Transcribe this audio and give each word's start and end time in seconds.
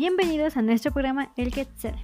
Bienvenidos 0.00 0.56
a 0.56 0.62
nuestro 0.62 0.92
programa 0.92 1.30
El 1.36 1.52
Quetzal. 1.52 1.94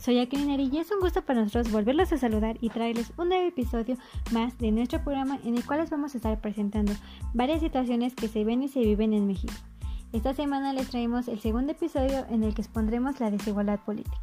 Soy 0.00 0.20
Akrineri 0.20 0.70
y 0.72 0.78
es 0.78 0.90
un 0.90 1.00
gusto 1.00 1.20
para 1.20 1.42
nosotros 1.42 1.70
volverlos 1.70 2.10
a 2.10 2.16
saludar 2.16 2.56
y 2.62 2.70
traerles 2.70 3.12
un 3.18 3.28
nuevo 3.28 3.46
episodio 3.46 3.98
más 4.30 4.56
de 4.56 4.72
nuestro 4.72 5.04
programa 5.04 5.38
en 5.44 5.58
el 5.58 5.66
cual 5.66 5.80
les 5.80 5.90
vamos 5.90 6.14
a 6.14 6.16
estar 6.16 6.40
presentando 6.40 6.94
varias 7.34 7.60
situaciones 7.60 8.14
que 8.14 8.28
se 8.28 8.44
ven 8.44 8.62
y 8.62 8.68
se 8.68 8.80
viven 8.80 9.12
en 9.12 9.26
México. 9.26 9.52
Esta 10.14 10.32
semana 10.32 10.72
les 10.72 10.88
traemos 10.88 11.28
el 11.28 11.40
segundo 11.40 11.72
episodio 11.72 12.24
en 12.30 12.42
el 12.42 12.54
que 12.54 12.62
expondremos 12.62 13.20
la 13.20 13.30
desigualdad 13.30 13.80
política. 13.80 14.16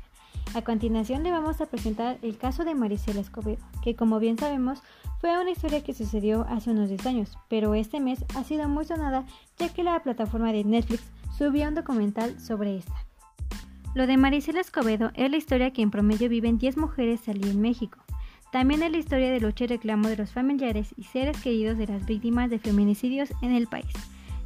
A 0.56 0.64
continuación 0.64 1.22
le 1.22 1.30
vamos 1.30 1.62
a 1.62 1.68
presentar 1.68 2.18
el 2.24 2.36
caso 2.36 2.66
de 2.66 2.74
Maricela 2.74 3.22
Escobedo, 3.22 3.64
que 3.84 3.96
como 3.96 4.18
bien 4.18 4.40
sabemos 4.40 4.82
fue 5.22 5.40
una 5.40 5.52
historia 5.52 5.84
que 5.84 5.94
sucedió 5.94 6.48
hace 6.50 6.72
unos 6.72 6.90
10 6.90 7.06
años, 7.06 7.38
pero 7.48 7.76
este 7.76 8.00
mes 8.00 8.26
ha 8.36 8.44
sido 8.44 8.68
muy 8.68 8.86
sonada 8.86 9.24
ya 9.60 9.72
que 9.72 9.84
la 9.84 10.02
plataforma 10.02 10.52
de 10.52 10.64
Netflix 10.64 11.04
subió 11.38 11.68
un 11.68 11.76
documental 11.76 12.40
sobre 12.40 12.76
esta. 12.76 13.09
Lo 13.96 14.06
de 14.06 14.18
Maricela 14.18 14.62
Escobedo 14.62 15.12
es 15.16 15.32
la 15.32 15.38
historia 15.38 15.72
que 15.72 15.82
en 15.82 15.90
promedio 15.90 16.30
viven 16.30 16.60
10 16.60 16.78
mujeres 16.78 17.28
al 17.28 17.44
en 17.44 17.60
México. 17.60 17.98
También 18.52 18.84
es 18.84 18.92
la 18.92 18.98
historia 18.98 19.32
de 19.32 19.40
lucha 19.40 19.64
y 19.64 19.68
reclamo 19.68 20.08
de 20.08 20.18
los 20.18 20.32
familiares 20.32 20.94
y 20.96 21.04
seres 21.04 21.42
queridos 21.42 21.78
de 21.78 21.88
las 21.88 22.06
víctimas 22.06 22.50
de 22.50 22.60
feminicidios 22.60 23.32
en 23.42 23.52
el 23.52 23.68
país. 23.68 23.92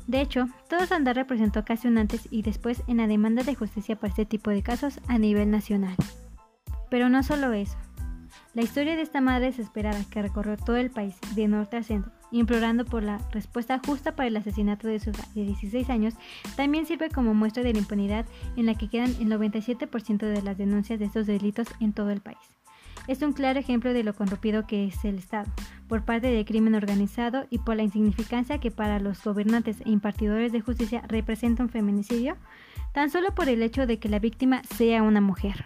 De 0.08 0.22
hecho, 0.22 0.48
todo 0.70 0.86
Sandar 0.86 1.16
representó 1.16 1.64
casi 1.66 1.88
un 1.88 1.98
antes 1.98 2.28
y 2.32 2.42
después 2.42 2.84
en 2.88 2.98
la 2.98 3.08
demanda 3.08 3.44
de 3.44 3.56
justicia 3.56 3.98
para 3.98 4.10
este 4.10 4.26
tipo 4.26 4.50
de 4.50 4.64
casos 4.64 5.00
a 5.08 5.18
nivel 5.18 5.52
nacional. 5.52 5.96
Pero 6.90 7.10
no 7.10 7.22
solo 7.24 7.54
eso. 7.54 7.78
La 8.54 8.62
historia 8.62 8.96
de 8.96 9.02
esta 9.02 9.22
madre 9.22 9.48
desesperada 9.48 10.04
que 10.10 10.22
recorrió 10.22 10.58
todo 10.58 10.78
el 10.78 10.90
país, 10.90 11.16
de 11.36 11.48
norte 11.48 11.78
a 11.78 11.84
centro, 11.84 12.12
implorando 12.34 12.84
por 12.84 13.04
la 13.04 13.20
respuesta 13.32 13.80
justa 13.86 14.16
para 14.16 14.28
el 14.28 14.36
asesinato 14.36 14.88
de 14.88 15.00
su 15.00 15.12
hija 15.12 15.24
de 15.34 15.46
16 15.46 15.90
años, 15.90 16.16
también 16.58 16.86
sirve 16.86 17.10
como 17.10 17.34
muestra 17.34 17.64
de 17.64 17.72
la 17.72 17.80
impunidad 17.80 18.26
en 18.58 18.66
la 18.66 18.76
que 18.76 18.90
quedan 18.90 19.16
el 19.22 19.30
97% 19.30 20.18
de 20.18 20.42
las 20.42 20.58
denuncias 20.58 21.00
de 21.00 21.06
estos 21.06 21.28
delitos 21.28 21.68
en 21.80 21.94
todo 21.94 22.10
el 22.10 22.20
país 22.20 22.54
es 23.08 23.22
un 23.22 23.34
claro 23.34 23.60
ejemplo 23.60 23.94
de 23.94 24.04
lo 24.04 24.14
corrompido 24.14 24.66
que 24.66 24.86
es 24.86 25.04
el 25.04 25.18
Estado, 25.18 25.52
por 25.88 26.04
parte 26.04 26.28
del 26.28 26.46
crimen 26.46 26.76
organizado 26.76 27.46
y 27.50 27.60
por 27.60 27.76
la 27.76 27.84
insignificancia 27.84 28.60
que 28.60 28.72
para 28.72 29.00
los 29.00 29.24
gobernantes 29.24 29.82
e 29.82 29.90
impartidores 29.90 30.52
de 30.52 30.62
justicia 30.62 31.04
representa 31.08 31.64
un 31.64 31.70
feminicidio, 31.70 32.38
tan 32.94 33.10
solo 33.10 33.34
por 33.36 33.50
el 33.50 33.62
hecho 33.62 33.86
de 33.88 34.00
que 34.00 34.10
la 34.10 34.20
víctima 34.20 34.62
sea 34.64 35.04
una 35.04 35.22
mujer. 35.22 35.66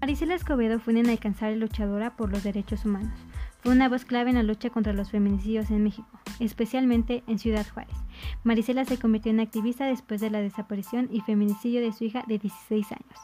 Marisela 0.00 0.34
Escobedo 0.34 0.78
fue 0.78 0.92
una 0.92 1.00
inalcanzable 1.00 1.56
luchadora 1.56 2.16
por 2.16 2.30
los 2.30 2.44
derechos 2.44 2.84
humanos. 2.84 3.18
Una 3.66 3.88
voz 3.88 4.04
clave 4.04 4.30
en 4.30 4.36
la 4.36 4.44
lucha 4.44 4.70
contra 4.70 4.92
los 4.92 5.10
feminicidios 5.10 5.72
en 5.72 5.82
México, 5.82 6.08
especialmente 6.38 7.24
en 7.26 7.40
Ciudad 7.40 7.66
Juárez. 7.74 7.96
Marisela 8.44 8.84
se 8.84 8.96
convirtió 8.96 9.32
en 9.32 9.40
activista 9.40 9.86
después 9.86 10.20
de 10.20 10.30
la 10.30 10.40
desaparición 10.40 11.08
y 11.10 11.20
feminicidio 11.22 11.80
de 11.80 11.92
su 11.92 12.04
hija 12.04 12.22
de 12.28 12.38
16 12.38 12.92
años. 12.92 13.18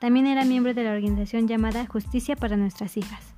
También 0.00 0.28
era 0.28 0.44
miembro 0.44 0.72
de 0.72 0.84
la 0.84 0.92
organización 0.92 1.48
llamada 1.48 1.84
Justicia 1.86 2.36
para 2.36 2.56
Nuestras 2.56 2.96
Hijas. 2.96 3.34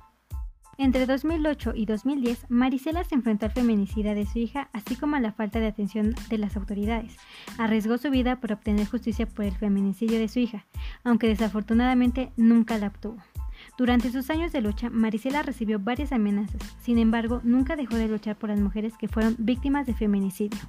Entre 0.77 1.07
2008 1.07 1.73
y 1.75 1.87
2010, 1.87 2.45
Marisela 2.49 3.03
se 3.05 3.15
enfrentó 3.15 3.47
al 3.47 3.53
feminicida 3.53 4.13
de 4.13 4.27
su 4.27 4.37
hija, 4.37 4.69
así 4.71 4.95
como 4.95 5.15
a 5.15 5.19
la 5.19 5.31
falta 5.31 5.59
de 5.59 5.67
atención 5.67 6.13
de 6.29 6.37
las 6.37 6.55
autoridades. 6.57 7.17
Arriesgó 7.57 7.97
su 7.97 8.11
vida 8.11 8.39
por 8.39 8.51
obtener 8.51 8.87
justicia 8.87 9.25
por 9.25 9.45
el 9.45 9.55
feminicidio 9.55 10.19
de 10.19 10.27
su 10.27 10.37
hija, 10.37 10.67
aunque 11.03 11.27
desafortunadamente 11.27 12.31
nunca 12.37 12.77
la 12.77 12.87
obtuvo. 12.87 13.17
Durante 13.81 14.11
sus 14.11 14.29
años 14.29 14.51
de 14.51 14.61
lucha, 14.61 14.91
Marisela 14.91 15.41
recibió 15.41 15.79
varias 15.79 16.11
amenazas, 16.11 16.61
sin 16.83 16.99
embargo, 16.99 17.41
nunca 17.43 17.75
dejó 17.75 17.95
de 17.95 18.07
luchar 18.07 18.35
por 18.35 18.51
las 18.51 18.59
mujeres 18.59 18.95
que 18.95 19.07
fueron 19.07 19.35
víctimas 19.39 19.87
de 19.87 19.95
feminicidio. 19.95 20.59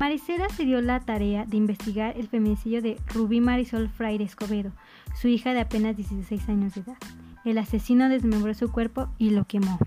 Marisela 0.00 0.48
se 0.48 0.64
dio 0.64 0.80
la 0.80 1.00
tarea 1.00 1.44
de 1.44 1.58
investigar 1.58 2.16
el 2.16 2.26
feminicidio 2.26 2.80
de 2.80 2.96
Rubí 3.12 3.42
Marisol 3.42 3.90
Fraire 3.90 4.24
Escobedo, 4.24 4.72
su 5.14 5.28
hija 5.28 5.52
de 5.52 5.60
apenas 5.60 5.94
16 5.98 6.48
años 6.48 6.74
de 6.74 6.80
edad. 6.80 6.96
El 7.44 7.58
asesino 7.58 8.08
desmembró 8.08 8.54
su 8.54 8.72
cuerpo 8.72 9.10
y 9.18 9.28
lo 9.28 9.44
quemó. 9.44 9.78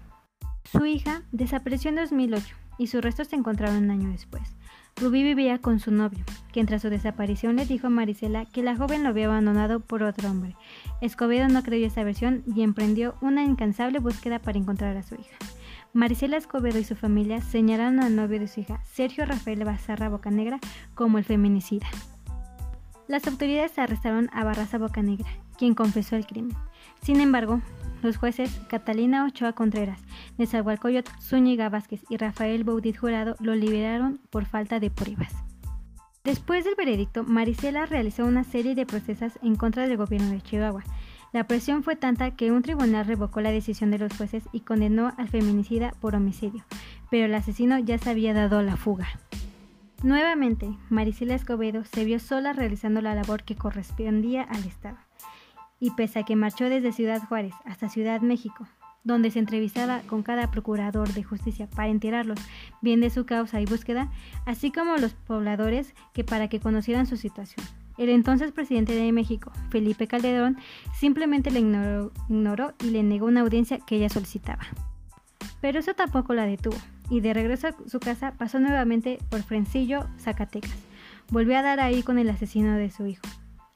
Su 0.72 0.86
hija 0.86 1.24
desapareció 1.32 1.90
en 1.90 1.96
2008 1.96 2.56
y 2.78 2.88
sus 2.88 3.02
restos 3.02 3.30
se 3.30 3.38
encontraron 3.38 3.86
un 3.86 3.90
año 3.90 4.10
después. 4.10 4.56
Rubí 4.98 5.24
vivía 5.24 5.58
con 5.58 5.80
su 5.80 5.90
novio, 5.90 6.24
quien 6.52 6.68
tras 6.68 6.84
su 6.84 6.90
desaparición 6.90 7.56
le 7.56 7.66
dijo 7.66 7.88
a 7.88 7.90
Marisela 7.90 8.46
que 8.46 8.62
la 8.62 8.76
joven 8.76 9.02
lo 9.02 9.10
había 9.10 9.26
abandonado 9.26 9.80
por 9.80 10.04
otro 10.04 10.30
hombre. 10.30 10.56
Escobedo 11.02 11.48
no 11.48 11.64
creyó 11.64 11.88
esa 11.88 12.04
versión 12.04 12.44
y 12.56 12.62
emprendió 12.62 13.16
una 13.22 13.44
incansable 13.44 14.00
búsqueda 14.00 14.40
para 14.40 14.60
encontrar 14.60 14.96
a 14.98 15.04
su 15.04 15.16
hija. 15.16 15.36
Marisela 15.94 16.38
Escobedo 16.38 16.80
y 16.80 16.84
su 16.84 16.96
familia 16.96 17.42
señalaron 17.42 18.00
al 18.00 18.16
novio 18.16 18.40
de 18.40 18.48
su 18.48 18.62
hija, 18.62 18.82
Sergio 18.86 19.26
Rafael 19.26 19.66
Bazarra 19.66 20.10
Bocanegra, 20.10 20.60
como 20.96 21.18
el 21.18 21.26
feminicida. 21.26 21.88
Las 23.08 23.28
autoridades 23.28 23.78
arrestaron 23.78 24.30
a 24.32 24.46
Barraza 24.46 24.78
Bocanegra, 24.78 25.30
quien 25.58 25.74
confesó 25.74 26.16
el 26.16 26.26
crimen. 26.26 26.56
Sin 27.02 27.20
embargo, 27.20 27.62
los 28.02 28.18
jueces 28.18 28.62
Catalina 28.70 29.26
Ochoa 29.26 29.54
Contreras, 29.54 30.00
Nezahualcóyotl 30.38 31.12
Zúñiga 31.20 31.68
Vázquez 31.70 32.04
y 32.10 32.18
Rafael 32.18 32.64
Baudit 32.64 32.98
Jurado 32.98 33.36
lo 33.40 33.54
liberaron 33.56 34.22
por 34.30 34.46
falta 34.46 34.80
de 34.80 34.92
pruebas. 34.92 35.51
Después 36.24 36.66
del 36.66 36.76
veredicto, 36.76 37.24
Marisela 37.24 37.86
realizó 37.86 38.26
una 38.26 38.44
serie 38.44 38.76
de 38.76 38.86
procesos 38.86 39.34
en 39.42 39.56
contra 39.56 39.88
del 39.88 39.98
gobierno 39.98 40.30
de 40.30 40.42
Chihuahua, 40.42 40.84
la 41.34 41.46
presión 41.46 41.82
fue 41.82 41.96
tanta 41.96 42.32
que 42.32 42.52
un 42.52 42.62
tribunal 42.62 43.06
revocó 43.06 43.40
la 43.40 43.52
decisión 43.52 43.90
de 43.90 43.98
los 43.98 44.16
jueces 44.18 44.44
y 44.52 44.62
condenó 44.62 45.14
al 45.18 45.30
feminicida 45.30 45.94
por 46.02 46.14
homicidio, 46.14 46.66
pero 47.10 47.26
el 47.26 47.34
asesino 47.34 47.80
ya 47.80 47.98
se 47.98 48.10
había 48.10 48.34
dado 48.34 48.62
la 48.62 48.76
fuga. 48.76 49.08
Nuevamente, 50.04 50.78
Marisela 50.90 51.36
Escobedo 51.36 51.86
se 51.86 52.04
vio 52.04 52.20
sola 52.20 52.52
realizando 52.52 53.02
la 53.02 53.16
labor 53.16 53.44
que 53.44 53.56
correspondía 53.56 54.44
al 54.44 54.66
Estado. 54.66 54.98
Y 55.80 55.92
pese 55.92 56.20
a 56.20 56.24
que 56.24 56.36
marchó 56.36 56.66
desde 56.66 56.92
Ciudad 56.92 57.24
Juárez 57.28 57.54
hasta 57.66 57.88
Ciudad 57.88 58.20
México, 58.22 58.68
donde 59.04 59.32
se 59.32 59.40
entrevistaba 59.40 60.02
con 60.02 60.24
cada 60.24 60.52
procurador 60.52 61.12
de 61.14 61.24
justicia 61.24 61.68
para 61.68 61.90
enterarlos 61.90 62.40
bien 62.82 63.02
de 63.02 63.10
su 63.10 63.26
causa 63.26 63.60
y 63.62 63.66
búsqueda, 63.66 64.12
así 64.46 64.72
como 64.72 64.98
los 64.98 65.14
pobladores 65.14 65.94
que 66.14 66.24
para 66.24 66.48
que 66.48 66.60
conocieran 66.60 67.08
su 67.08 67.18
situación. 67.18 67.66
El 67.98 68.10
entonces 68.10 68.52
presidente 68.52 68.96
de 68.96 69.12
México, 69.12 69.52
Felipe 69.70 70.08
Calderón, 70.08 70.58
simplemente 70.98 71.52
le 71.52 71.60
ignoró, 71.60 72.74
y 72.84 72.90
le 72.90 73.04
negó 73.04 73.28
una 73.28 73.42
audiencia 73.42 73.80
que 73.80 73.98
ella 73.98 74.10
solicitaba. 74.10 74.64
Pero 75.62 75.80
eso 75.80 75.94
tampoco 75.94 76.34
la 76.34 76.46
detuvo, 76.46 76.78
y 77.10 77.20
de 77.20 77.34
regreso 77.34 77.68
a 77.68 77.76
su 77.88 78.00
casa 78.00 78.34
pasó 78.38 78.60
nuevamente 78.60 79.20
por 79.30 79.44
Frencillo, 79.44 80.08
Zacatecas. 80.20 80.78
Volvió 81.30 81.58
a 81.58 81.62
dar 81.62 81.80
ahí 81.80 82.04
con 82.04 82.18
el 82.18 82.30
asesino 82.30 82.76
de 82.76 82.90
su 82.90 83.06
hijo. 83.06 83.24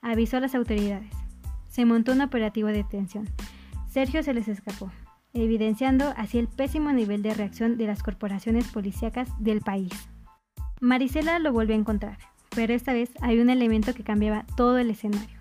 Avisó 0.02 0.38
a 0.38 0.40
las 0.40 0.56
autoridades. 0.56 1.12
Se 1.68 1.86
montó 1.86 2.14
un 2.14 2.22
operativo 2.22 2.70
de 2.70 2.84
detención. 2.84 3.30
Sergio 3.88 4.24
se 4.24 4.34
les 4.34 4.48
escapó, 4.48 4.92
evidenciando 5.36 6.14
así 6.18 6.40
el 6.40 6.48
pésimo 6.48 6.92
nivel 6.92 7.22
de 7.22 7.34
reacción 7.34 7.78
de 7.78 7.88
las 7.88 8.02
corporaciones 8.02 8.68
policíacas 8.70 9.30
del 9.40 9.62
país. 9.62 9.92
Marisela 10.82 11.40
lo 11.40 11.54
volvió 11.54 11.76
a 11.76 11.80
encontrar, 11.80 12.18
pero 12.56 12.74
esta 12.74 12.94
vez 12.94 13.12
hay 13.22 13.40
un 13.40 13.50
elemento 13.50 13.94
que 13.94 14.04
cambiaba 14.04 14.46
todo 14.56 14.78
el 14.78 14.90
escenario. 14.90 15.40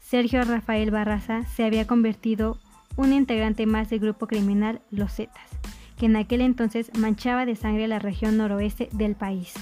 Sergio 0.00 0.42
Rafael 0.44 0.90
Barraza 0.90 1.44
se 1.44 1.64
había 1.64 1.86
convertido 1.86 2.58
un 2.96 3.12
integrante 3.12 3.66
más 3.66 3.90
del 3.90 4.00
grupo 4.00 4.26
criminal 4.26 4.80
Los 4.90 5.14
Zetas, 5.14 5.50
que 5.98 6.06
en 6.06 6.16
aquel 6.16 6.40
entonces 6.40 6.90
manchaba 6.96 7.46
de 7.46 7.56
sangre 7.56 7.88
la 7.88 7.98
región 7.98 8.36
noroeste 8.36 8.88
del 8.92 9.16
país. 9.16 9.54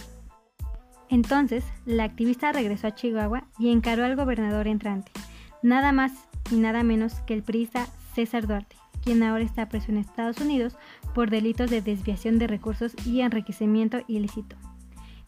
Entonces, 1.08 1.64
la 1.84 2.04
activista 2.04 2.52
regresó 2.52 2.88
a 2.88 2.94
Chihuahua 2.94 3.44
y 3.58 3.70
encaró 3.70 4.04
al 4.04 4.16
gobernador 4.16 4.66
entrante, 4.66 5.12
nada 5.62 5.92
más 5.92 6.12
y 6.50 6.56
nada 6.56 6.82
menos 6.82 7.14
que 7.26 7.34
el 7.34 7.42
priista 7.42 7.86
César 8.14 8.46
Duarte, 8.46 8.76
quien 9.02 9.22
ahora 9.22 9.44
está 9.44 9.68
preso 9.68 9.90
en 9.90 9.98
Estados 9.98 10.38
Unidos 10.40 10.76
por 11.14 11.30
delitos 11.30 11.70
de 11.70 11.82
desviación 11.82 12.38
de 12.38 12.46
recursos 12.46 12.94
y 13.06 13.20
enriquecimiento 13.20 14.00
ilícito. 14.08 14.56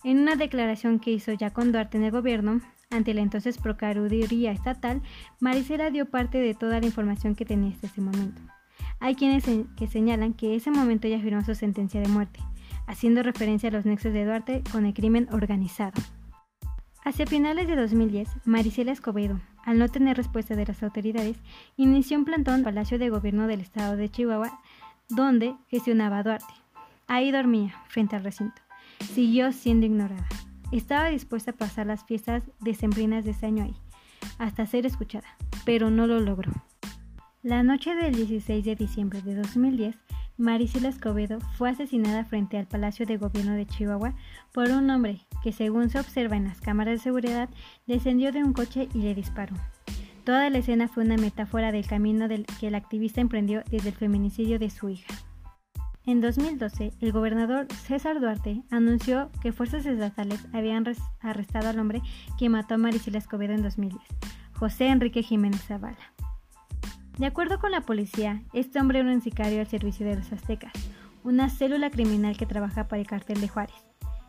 En 0.04 0.18
una 0.18 0.36
declaración 0.36 1.00
que 1.00 1.12
hizo 1.12 1.32
ya 1.32 1.50
con 1.50 1.72
Duarte 1.72 1.96
en 1.96 2.04
el 2.04 2.10
gobierno, 2.10 2.60
ante 2.90 3.14
la 3.14 3.22
entonces 3.22 3.58
Procuraduría 3.58 4.52
Estatal, 4.52 5.02
Maricela 5.40 5.90
dio 5.90 6.06
parte 6.06 6.38
de 6.38 6.54
toda 6.54 6.80
la 6.80 6.86
información 6.86 7.34
que 7.34 7.44
tenía 7.44 7.74
hasta 7.74 7.86
ese 7.86 8.00
momento. 8.00 8.40
Hay 9.00 9.14
quienes 9.14 9.44
que 9.76 9.86
señalan 9.86 10.34
que 10.34 10.54
ese 10.54 10.70
momento 10.70 11.06
ella 11.06 11.20
firmó 11.20 11.42
su 11.44 11.54
sentencia 11.54 12.00
de 12.00 12.08
muerte, 12.08 12.40
haciendo 12.86 13.22
referencia 13.22 13.68
a 13.68 13.72
los 13.72 13.84
nexos 13.84 14.12
de 14.12 14.24
Duarte 14.24 14.62
con 14.72 14.86
el 14.86 14.94
crimen 14.94 15.28
organizado. 15.32 16.00
Hacia 17.04 17.26
finales 17.26 17.66
de 17.66 17.76
2010, 17.76 18.28
Maricela 18.44 18.92
Escobedo, 18.92 19.40
al 19.64 19.78
no 19.78 19.88
tener 19.88 20.16
respuesta 20.16 20.54
de 20.54 20.66
las 20.66 20.82
autoridades, 20.82 21.38
inició 21.76 22.18
un 22.18 22.24
plantón 22.24 22.54
en 22.54 22.60
el 22.60 22.64
Palacio 22.64 22.98
de 22.98 23.10
Gobierno 23.10 23.46
del 23.46 23.60
Estado 23.60 23.96
de 23.96 24.10
Chihuahua, 24.10 24.60
donde 25.08 25.54
gestionaba 25.68 26.22
Duarte. 26.22 26.54
Ahí 27.06 27.30
dormía, 27.30 27.74
frente 27.88 28.16
al 28.16 28.24
recinto 28.24 28.64
siguió 29.12 29.52
siendo 29.52 29.86
ignorada. 29.86 30.26
Estaba 30.72 31.08
dispuesta 31.08 31.52
a 31.52 31.56
pasar 31.56 31.86
las 31.86 32.04
fiestas 32.04 32.42
decembrinas 32.60 33.24
de 33.24 33.32
ese 33.32 33.46
año 33.46 33.64
ahí, 33.64 33.76
hasta 34.38 34.66
ser 34.66 34.86
escuchada, 34.86 35.28
pero 35.64 35.90
no 35.90 36.06
lo 36.06 36.20
logró. 36.20 36.52
La 37.42 37.62
noche 37.62 37.94
del 37.94 38.14
16 38.14 38.64
de 38.64 38.74
diciembre 38.74 39.20
de 39.22 39.36
2010, 39.36 39.96
Marisela 40.36 40.88
Escobedo 40.88 41.38
fue 41.56 41.70
asesinada 41.70 42.24
frente 42.24 42.58
al 42.58 42.66
Palacio 42.66 43.06
de 43.06 43.16
Gobierno 43.16 43.52
de 43.52 43.66
Chihuahua 43.66 44.14
por 44.52 44.70
un 44.70 44.90
hombre 44.90 45.20
que, 45.42 45.52
según 45.52 45.90
se 45.90 46.00
observa 46.00 46.36
en 46.36 46.44
las 46.44 46.60
cámaras 46.60 46.94
de 46.94 47.02
seguridad, 47.04 47.48
descendió 47.86 48.32
de 48.32 48.42
un 48.42 48.52
coche 48.52 48.88
y 48.94 49.02
le 49.02 49.14
disparó. 49.14 49.54
Toda 50.24 50.50
la 50.50 50.58
escena 50.58 50.88
fue 50.88 51.04
una 51.04 51.16
metáfora 51.18 51.70
del 51.70 51.86
camino 51.86 52.26
que 52.58 52.66
el 52.66 52.74
activista 52.74 53.20
emprendió 53.20 53.62
desde 53.70 53.90
el 53.90 53.94
feminicidio 53.94 54.58
de 54.58 54.70
su 54.70 54.88
hija. 54.88 55.14
En 56.06 56.20
2012, 56.20 56.92
el 57.00 57.12
gobernador 57.12 57.66
César 57.72 58.20
Duarte 58.20 58.62
anunció 58.70 59.30
que 59.40 59.52
fuerzas 59.52 59.86
estatales 59.86 60.46
habían 60.52 60.84
arrestado 61.20 61.68
al 61.68 61.78
hombre 61.78 62.02
que 62.38 62.48
mató 62.48 62.74
a 62.74 62.78
Marisela 62.78 63.18
Escobedo 63.18 63.54
en 63.54 63.62
2010, 63.62 64.02
José 64.54 64.88
Enrique 64.88 65.22
Jiménez 65.22 65.62
Zavala. 65.62 66.13
De 67.18 67.26
acuerdo 67.26 67.60
con 67.60 67.70
la 67.70 67.82
policía, 67.82 68.42
este 68.52 68.80
hombre 68.80 68.98
era 68.98 69.12
un 69.12 69.20
sicario 69.20 69.60
al 69.60 69.68
servicio 69.68 70.04
de 70.04 70.16
los 70.16 70.32
aztecas, 70.32 70.72
una 71.22 71.48
célula 71.48 71.90
criminal 71.90 72.36
que 72.36 72.44
trabaja 72.44 72.88
para 72.88 73.00
el 73.00 73.06
cartel 73.06 73.40
de 73.40 73.48
Juárez. 73.48 73.76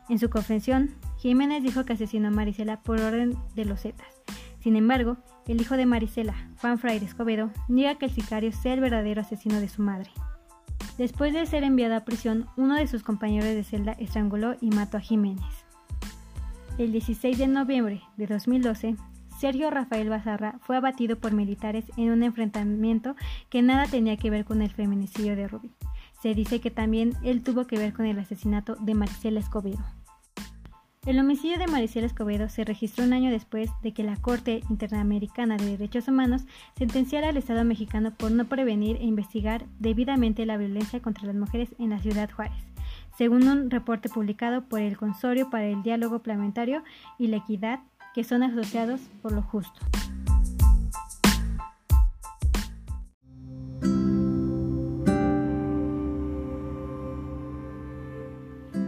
En 0.08 0.20
su 0.20 0.30
confesión, 0.30 0.92
Jiménez 1.18 1.64
dijo 1.64 1.84
que 1.84 1.94
asesinó 1.94 2.28
a 2.28 2.32
Marisela 2.32 2.82
por 2.84 3.02
orden 3.02 3.36
de 3.56 3.66
los 3.66 3.82
Zetas. 3.82 4.22
Sin 4.60 4.76
embargo, 4.76 5.18
el 5.48 5.60
hijo 5.60 5.78
de 5.78 5.88
Marisela, 5.88 6.36
Juan 6.62 6.78
Fraire 6.78 7.06
Escobedo, 7.06 7.50
niega 7.68 7.98
que 7.98 8.06
el 8.06 8.12
sicario 8.12 8.52
sea 8.52 8.74
el 8.74 8.82
verdadero 8.82 9.22
asesino 9.22 9.60
de 9.60 9.70
su 9.70 9.82
madre. 9.82 10.12
Después 11.00 11.34
de 11.34 11.46
ser 11.48 11.64
enviado 11.64 11.96
a 11.96 12.06
prisión, 12.06 12.46
uno 12.56 12.76
de 12.76 12.88
sus 12.88 13.02
compañeros 13.02 13.50
de 13.50 13.64
celda 13.64 13.94
estranguló 13.94 14.56
y 14.62 14.70
mató 14.70 14.98
a 14.98 15.02
Jiménez. 15.02 15.66
El 16.78 16.92
16 16.92 17.38
de 17.38 17.48
noviembre 17.48 18.02
de 18.16 18.28
2012, 18.28 18.96
Sergio 19.38 19.70
Rafael 19.70 20.10
Bazarra 20.10 20.60
fue 20.62 20.78
abatido 20.78 21.18
por 21.18 21.34
militares 21.34 21.86
en 21.98 22.12
un 22.12 22.24
enfrentamiento 22.24 23.16
que 23.50 23.62
nada 23.62 23.86
tenía 23.86 24.18
que 24.18 24.30
ver 24.30 24.46
con 24.46 24.62
el 24.62 24.72
feminicidio 24.72 25.36
de 25.36 25.48
Rubí. 25.48 25.72
Se 26.22 26.34
dice 26.34 26.62
que 26.62 26.72
también 26.72 27.14
él 27.24 27.44
tuvo 27.44 27.68
que 27.68 27.78
ver 27.78 27.94
con 27.94 28.06
el 28.06 28.18
asesinato 28.18 28.76
de 28.78 28.96
Maricela 28.96 29.40
Escobedo. 29.40 29.84
El 31.06 31.20
homicidio 31.20 31.60
de 31.60 31.68
Maricela 31.68 32.08
Escobedo 32.08 32.50
se 32.50 32.64
registró 32.64 33.04
un 33.04 33.14
año 33.14 33.30
después 33.30 33.70
de 33.84 33.94
que 33.94 34.04
la 34.04 34.16
Corte 34.16 34.64
Interamericana 34.72 35.56
de 35.56 35.66
Derechos 35.66 36.08
Humanos 36.08 36.46
sentenciara 36.76 37.30
al 37.30 37.38
Estado 37.38 37.64
mexicano 37.64 38.12
por 38.12 38.32
no 38.32 38.46
prevenir 38.46 38.96
e 38.98 39.04
investigar 39.04 39.66
debidamente 39.78 40.48
la 40.48 40.58
violencia 40.58 41.02
contra 41.02 41.28
las 41.28 41.36
mujeres 41.36 41.76
en 41.78 41.92
la 41.92 42.00
ciudad 42.00 42.32
Juárez, 42.32 42.58
según 43.18 43.48
un 43.48 43.70
reporte 43.70 44.10
publicado 44.10 44.64
por 44.64 44.82
el 44.82 44.98
Consorcio 44.98 45.52
para 45.52 45.66
el 45.68 45.84
Diálogo 45.84 46.24
Parlamentario 46.24 46.84
y 47.20 47.28
la 47.28 47.38
Equidad 47.38 47.82
que 48.16 48.24
son 48.24 48.44
asociados 48.44 49.02
por 49.22 49.34
lo 49.34 49.42
justo. 49.42 49.82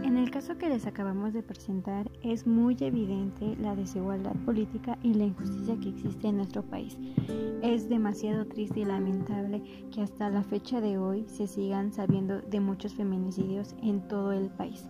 En 0.02 0.16
el 0.16 0.30
caso 0.30 0.56
que 0.56 0.70
les 0.70 0.86
acabamos 0.86 1.34
de 1.34 1.42
presentar 1.42 2.10
es 2.22 2.46
muy 2.46 2.74
evidente 2.80 3.54
la 3.60 3.76
desigualdad 3.76 4.34
política 4.46 4.96
y 5.02 5.12
la 5.12 5.24
injusticia 5.24 5.78
que 5.78 5.90
existe 5.90 6.28
en 6.28 6.38
nuestro 6.38 6.62
país. 6.62 6.96
Es 7.62 7.90
demasiado 7.90 8.46
triste 8.46 8.80
y 8.80 8.84
lamentable 8.86 9.62
que 9.92 10.00
hasta 10.00 10.30
la 10.30 10.42
fecha 10.42 10.80
de 10.80 10.96
hoy 10.96 11.26
se 11.28 11.46
sigan 11.46 11.92
sabiendo 11.92 12.40
de 12.40 12.60
muchos 12.60 12.94
feminicidios 12.94 13.76
en 13.82 14.08
todo 14.08 14.32
el 14.32 14.48
país. 14.48 14.88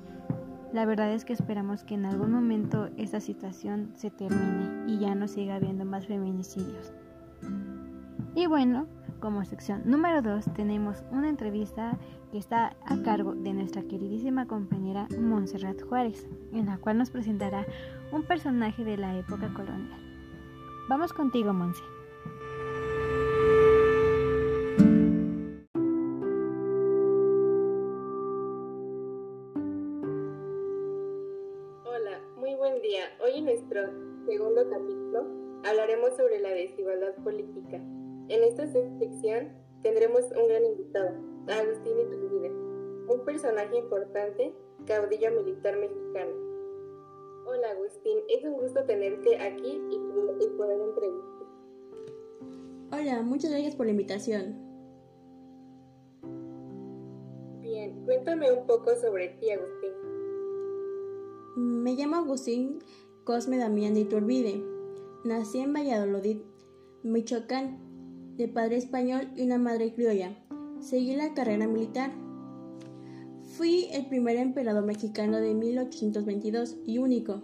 La 0.73 0.85
verdad 0.85 1.13
es 1.13 1.25
que 1.25 1.33
esperamos 1.33 1.83
que 1.85 1.95
en 1.95 2.05
algún 2.05 2.31
momento 2.31 2.91
esta 2.97 3.21
situación 3.21 3.93
se 3.95 4.11
termine 4.11 4.85
y 4.87 4.99
ya 4.99 5.15
no 5.15 5.27
siga 5.27 5.57
habiendo 5.57 5.85
más 5.85 6.07
feminicidios. 6.07 6.93
Y 8.35 8.47
bueno, 8.47 8.87
como 9.21 9.45
sección 9.45 9.83
número 9.85 10.23
2 10.23 10.53
tenemos 10.55 11.03
una 11.11 11.29
entrevista 11.29 11.99
que 12.31 12.39
está 12.39 12.77
a 12.85 13.03
cargo 13.03 13.35
de 13.35 13.55
nuestra 13.55 13.83
queridísima 13.83 14.47
compañera 14.47 15.09
Montserrat 15.19 15.83
Juárez, 15.83 16.29
en 16.53 16.67
la 16.67 16.77
cual 16.79 16.99
nos 16.99 17.11
presentará 17.11 17.67
un 18.13 18.23
personaje 18.23 18.85
de 18.85 18.99
la 18.99 19.17
época 19.17 19.53
colonial. 19.55 20.01
Vamos 20.89 21.13
contigo, 21.13 21.53
Monse. 21.53 21.83
Sobre 36.19 36.41
la 36.41 36.51
desigualdad 36.51 37.15
política. 37.23 37.77
En 38.29 38.43
esta 38.43 38.67
sección 38.67 39.53
tendremos 39.83 40.25
un 40.37 40.49
gran 40.49 40.65
invitado, 40.65 41.11
Agustín 41.47 41.93
Iturbide, 41.97 42.51
un 43.09 43.25
personaje 43.25 43.79
importante, 43.79 44.53
caudillo 44.85 45.31
militar 45.31 45.79
mexicano. 45.79 46.33
Hola 47.47 47.71
Agustín, 47.71 48.19
es 48.29 48.45
un 48.45 48.55
gusto 48.55 48.85
tenerte 48.85 49.39
aquí 49.39 49.81
y, 49.91 50.49
poder 50.59 50.81
entrevistarte. 50.81 51.45
Hola, 52.91 53.23
muchas 53.23 53.53
gracias 53.53 53.77
por 53.77 53.87
la 53.87 53.93
invitación. 53.93 54.57
Bien, 57.61 58.05
cuéntame 58.05 58.51
un 58.51 58.67
poco 58.67 58.97
sobre 58.97 59.29
ti, 59.41 59.51
Agustín. 59.51 59.93
Me 61.57 61.95
llamo 61.95 62.17
Agustín 62.17 62.81
Cosme 63.23 63.57
Damián 63.59 63.95
de 63.95 64.01
Iturbide. 64.01 64.68
Nací 65.29 65.59
en 65.59 65.75
Valladolid, 65.75 66.39
Michoacán, 67.03 67.77
de 68.39 68.49
padre 68.49 68.79
español 68.79 69.29
y 69.37 69.43
una 69.43 69.59
madre 69.59 69.93
criolla. 69.93 70.35
Seguí 70.81 71.15
la 71.17 71.35
carrera 71.35 71.69
militar. 71.69 72.11
Fui 73.59 73.89
el 73.93 74.07
primer 74.07 74.37
emperador 74.37 74.87
mexicano 74.87 75.37
de 75.37 75.53
1822 75.53 76.79
y 76.87 76.97
único. 76.97 77.43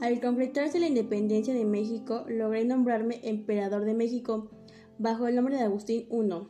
Al 0.00 0.20
completarse 0.20 0.80
la 0.80 0.88
independencia 0.88 1.54
de 1.54 1.64
México, 1.64 2.24
logré 2.28 2.64
nombrarme 2.64 3.20
emperador 3.22 3.84
de 3.84 3.94
México 3.94 4.50
bajo 4.98 5.28
el 5.28 5.36
nombre 5.36 5.58
de 5.58 5.62
Agustín 5.62 6.08
I. 6.10 6.48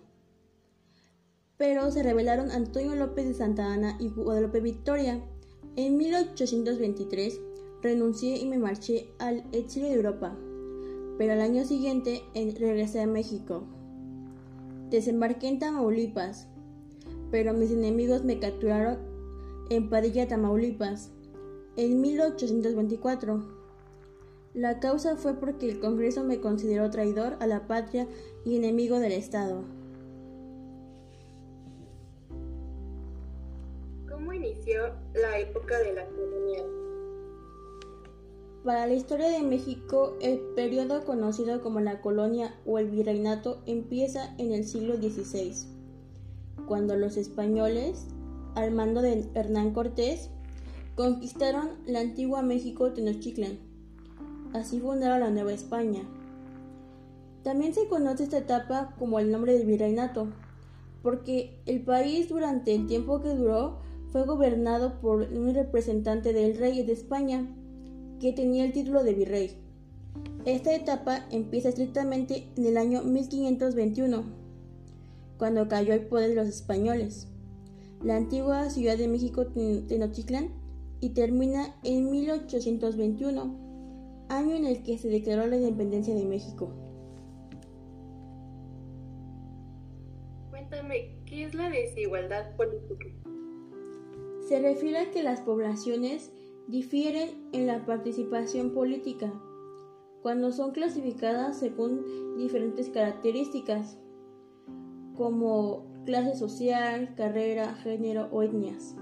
Pero 1.59 1.91
se 1.91 2.03
rebelaron 2.03 2.51
Antonio 2.51 2.95
López 2.95 3.27
de 3.27 3.35
Santa 3.35 3.75
Ana 3.75 3.99
y 4.01 4.09
Guadalupe 4.09 4.61
Victoria. 4.61 5.23
En 5.77 5.99
1823 5.99 7.41
renuncié 7.83 8.39
y 8.39 8.47
me 8.47 8.59
marché 8.59 9.13
al 9.19 9.45
exilio 9.53 9.89
de 9.89 9.95
Europa, 9.95 10.37
pero 11.19 11.33
al 11.33 11.41
año 11.41 11.65
siguiente 11.65 12.23
regresé 12.35 13.01
a 13.01 13.07
México. 13.07 13.65
Desembarqué 14.91 15.49
en 15.49 15.59
Tamaulipas, 15.59 16.49
pero 17.31 17.55
mis 17.55 17.71
enemigos 17.71 18.25
me 18.25 18.39
capturaron 18.39 18.99
en 19.71 19.89
Padilla, 19.89 20.27
Tamaulipas, 20.27 21.13
en 21.77 22.01
1824. 22.01 23.61
La 24.53 24.81
causa 24.81 25.17
fue 25.17 25.35
porque 25.35 25.71
el 25.71 25.79
Congreso 25.79 26.25
me 26.25 26.41
consideró 26.41 26.91
traidor 26.91 27.37
a 27.39 27.47
la 27.47 27.69
patria 27.69 28.09
y 28.45 28.57
enemigo 28.57 28.99
del 28.99 29.13
Estado. 29.13 29.63
¿Cómo 34.11 34.33
inició 34.33 34.93
la 35.15 35.39
época 35.39 35.79
de 35.79 35.93
la 35.93 36.07
colonial? 36.07 36.80
Para 38.65 38.87
la 38.87 38.93
historia 38.93 39.29
de 39.29 39.43
México, 39.43 40.19
el 40.21 40.39
periodo 40.55 41.07
conocido 41.07 41.63
como 41.63 41.81
la 41.81 42.03
colonia 42.03 42.55
o 42.67 42.79
el 42.79 42.91
virreinato 42.91 43.63
empieza 43.65 44.35
en 44.37 44.53
el 44.53 44.67
siglo 44.67 44.97
XVI, 44.97 45.55
cuando 46.67 46.95
los 46.95 47.17
españoles, 47.17 48.05
al 48.55 48.73
mando 48.73 49.01
de 49.01 49.25
Hernán 49.33 49.73
Cortés, 49.73 50.29
conquistaron 50.95 51.71
la 51.87 52.01
antigua 52.01 52.43
México 52.43 52.93
Tenochtitlan. 52.93 53.59
Así 54.53 54.79
fundaron 54.79 55.21
la 55.21 55.31
Nueva 55.31 55.55
España. 55.55 56.03
También 57.43 57.73
se 57.73 57.89
conoce 57.89 58.25
esta 58.25 58.39
etapa 58.39 58.95
como 58.99 59.21
el 59.21 59.31
nombre 59.31 59.55
del 59.55 59.67
virreinato, 59.67 60.29
porque 61.03 61.59
el 61.65 61.81
país 61.81 62.29
durante 62.29 62.75
el 62.75 62.87
tiempo 62.87 63.23
que 63.23 63.35
duró 63.35 63.79
fue 64.13 64.27
gobernado 64.27 65.01
por 65.01 65.23
un 65.23 65.55
representante 65.55 66.35
del 66.35 66.59
rey 66.59 66.83
de 66.83 66.93
España, 66.93 67.47
que 68.21 68.33
tenía 68.33 68.65
el 68.65 68.73
título 68.73 69.03
de 69.03 69.15
virrey. 69.15 69.57
Esta 70.45 70.75
etapa 70.75 71.27
empieza 71.31 71.71
estrictamente 71.71 72.47
en 72.57 72.67
el 72.67 72.77
año 72.77 73.03
1521, 73.03 74.23
cuando 75.39 75.69
cayó 75.69 75.95
el 75.95 76.07
poder 76.07 76.31
de 76.31 76.37
los 76.37 76.49
españoles. 76.49 77.29
La 78.05 78.17
antigua 78.17 78.71
Ciudad 78.71 78.97
de 78.97 79.09
México 79.09 79.47
Tenochtitlan 79.47 80.51
y 81.01 81.11
termina 81.11 81.75
en 81.83 82.11
1821, 82.11 84.27
año 84.29 84.55
en 84.55 84.67
el 84.67 84.83
que 84.83 84.99
se 84.99 85.09
declaró 85.09 85.47
la 85.47 85.57
independencia 85.57 86.15
de 86.15 86.25
México. 86.25 86.71
Cuéntame, 90.51 91.17
¿qué 91.25 91.45
es 91.45 91.55
la 91.55 91.71
desigualdad 91.71 92.55
política? 92.57 93.07
Se 94.49 94.61
refiere 94.61 94.99
a 94.99 95.11
que 95.11 95.23
las 95.23 95.41
poblaciones 95.41 96.33
difieren 96.69 97.49
en 97.53 97.67
la 97.67 97.85
participación 97.85 98.73
política 98.73 99.33
cuando 100.23 100.53
son 100.53 100.73
clasificadas 100.73 101.59
según 101.59 102.37
diferentes 102.37 102.91
características, 102.91 103.99
como 105.17 105.87
clase 106.05 106.37
social, 106.37 107.15
carrera, 107.15 107.75
género 107.75 108.29
o 108.31 108.43
etnias. 108.43 108.97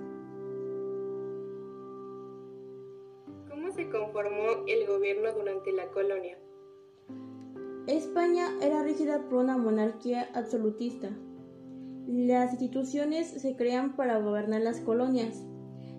¿Cómo 3.49 3.73
se 3.73 3.89
conformó 3.91 4.65
el 4.67 4.87
gobierno 4.87 5.33
durante 5.33 5.73
la 5.73 5.91
colonia? 5.91 6.39
España 7.87 8.51
era 8.61 8.83
regida 8.83 9.23
por 9.29 9.39
una 9.39 9.57
monarquía 9.57 10.29
absolutista. 10.35 11.11
Las 12.07 12.53
instituciones 12.53 13.29
se 13.29 13.57
crean 13.57 13.97
para 13.97 14.19
gobernar 14.19 14.61
las 14.61 14.81
colonias. 14.81 15.45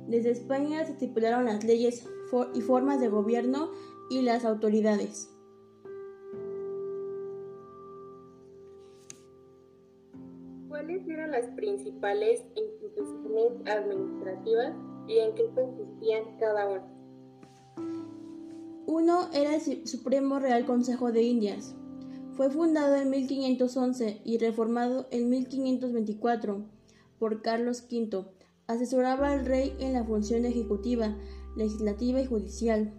Desde 0.10 0.32
España 0.32 0.84
se 0.86 0.94
estipularon 0.94 1.46
las 1.46 1.64
leyes 1.64 2.10
y 2.56 2.62
formas 2.62 3.00
de 3.00 3.10
gobierno 3.10 3.70
y 4.10 4.24
las 4.24 4.44
autoridades. 4.44 5.30
¿Cuáles 10.68 11.08
eran 11.08 11.30
las 11.30 11.46
principales 11.52 12.44
instituciones 12.56 13.52
administrativas 13.68 14.74
y 15.08 15.20
en 15.20 15.36
qué 15.36 15.46
consistían 15.54 16.24
cada 16.40 16.68
una? 16.68 17.00
Uno 18.88 19.30
era 19.32 19.56
el 19.56 19.88
Supremo 19.88 20.40
Real 20.40 20.66
Consejo 20.66 21.12
de 21.12 21.22
Indias. 21.22 21.76
Fue 22.32 22.50
fundado 22.50 22.96
en 22.96 23.12
1511 23.12 24.22
y 24.26 24.40
reformado 24.40 25.08
en 25.12 25.30
1524 25.30 26.64
por 27.20 27.44
Carlos 27.44 27.86
V. 27.92 28.39
Asesoraba 28.70 29.32
al 29.32 29.48
rey 29.48 29.76
en 29.80 29.94
la 29.94 30.04
función 30.04 30.46
ejecutiva, 30.46 31.18
legislativa 31.56 32.22
y 32.22 32.28
judicial, 32.28 32.94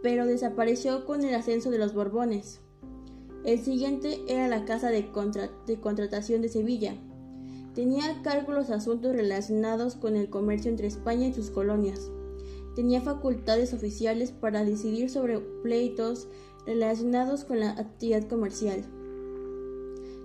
pero 0.00 0.26
desapareció 0.26 1.06
con 1.06 1.24
el 1.24 1.34
ascenso 1.34 1.72
de 1.72 1.78
los 1.78 1.92
Borbones. 1.92 2.60
El 3.44 3.58
siguiente 3.58 4.20
era 4.28 4.46
la 4.46 4.64
Casa 4.66 4.90
de, 4.90 5.10
Contratación 5.80 6.40
de 6.40 6.48
Sevilla. 6.48 6.94
Tenía 7.74 8.12
a 8.12 8.22
cargo 8.22 8.52
los 8.52 8.70
asuntos 8.70 9.12
relacionados 9.12 9.96
con 9.96 10.14
el 10.14 10.30
comercio 10.30 10.70
entre 10.70 10.86
España 10.86 11.26
y 11.26 11.34
sus 11.34 11.50
colonias. 11.50 12.08
Tenía 12.76 13.00
facultades 13.00 13.74
oficiales 13.74 14.30
para 14.30 14.64
decidir 14.64 15.10
sobre 15.10 15.40
pleitos 15.40 16.28
relacionados 16.64 17.42
con 17.44 17.58
la 17.58 17.70
actividad 17.70 18.28
comercial. 18.28 18.84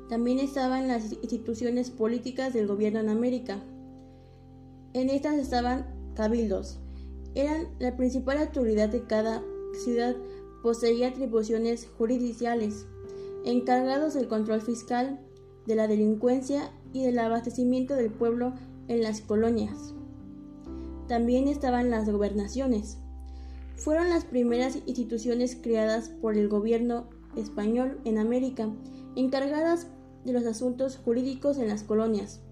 También 0.08 0.38
estaban 0.38 0.88
las 0.88 1.14
instituciones 1.14 1.90
políticas 1.90 2.54
del 2.54 2.68
gobierno 2.68 3.00
en 3.00 3.10
América. 3.10 3.64
En 4.96 5.10
estas 5.10 5.36
estaban 5.36 5.86
cabildos. 6.16 6.80
Eran 7.34 7.68
la 7.80 7.98
principal 7.98 8.38
autoridad 8.38 8.88
de 8.88 9.04
cada 9.04 9.44
ciudad, 9.84 10.16
poseía 10.64 11.10
atribuciones 11.10 11.86
jurisdiccionales 11.98 12.88
encargados 13.44 14.14
del 14.14 14.30
control 14.30 14.62
fiscal, 14.62 15.20
de 15.66 15.75
la 15.75 15.90
delincuencia 15.90 16.72
y 16.94 17.04
del 17.04 17.20
abastecimiento 17.20 17.94
del 17.94 18.10
pueblo 18.10 18.54
en 18.88 19.04
las 19.04 19.20
colonias. 19.20 19.94
También 21.10 21.50
estaban 21.50 21.90
las 21.90 22.10
gobernaciones. 22.10 22.98
Fueron 23.75 24.10
las 24.10 24.24
primeras 24.24 24.78
instituciones 24.86 25.58
creadas 25.62 26.08
por 26.08 26.38
el 26.38 26.48
gobierno 26.48 27.10
español 27.36 28.00
en 28.06 28.18
América, 28.18 28.70
encargadas 29.18 29.88
de 30.24 30.32
los 30.32 30.46
asuntos 30.46 30.96
jurídicos 30.96 31.58
en 31.58 31.68
las 31.68 31.84
colonias. 31.84 32.45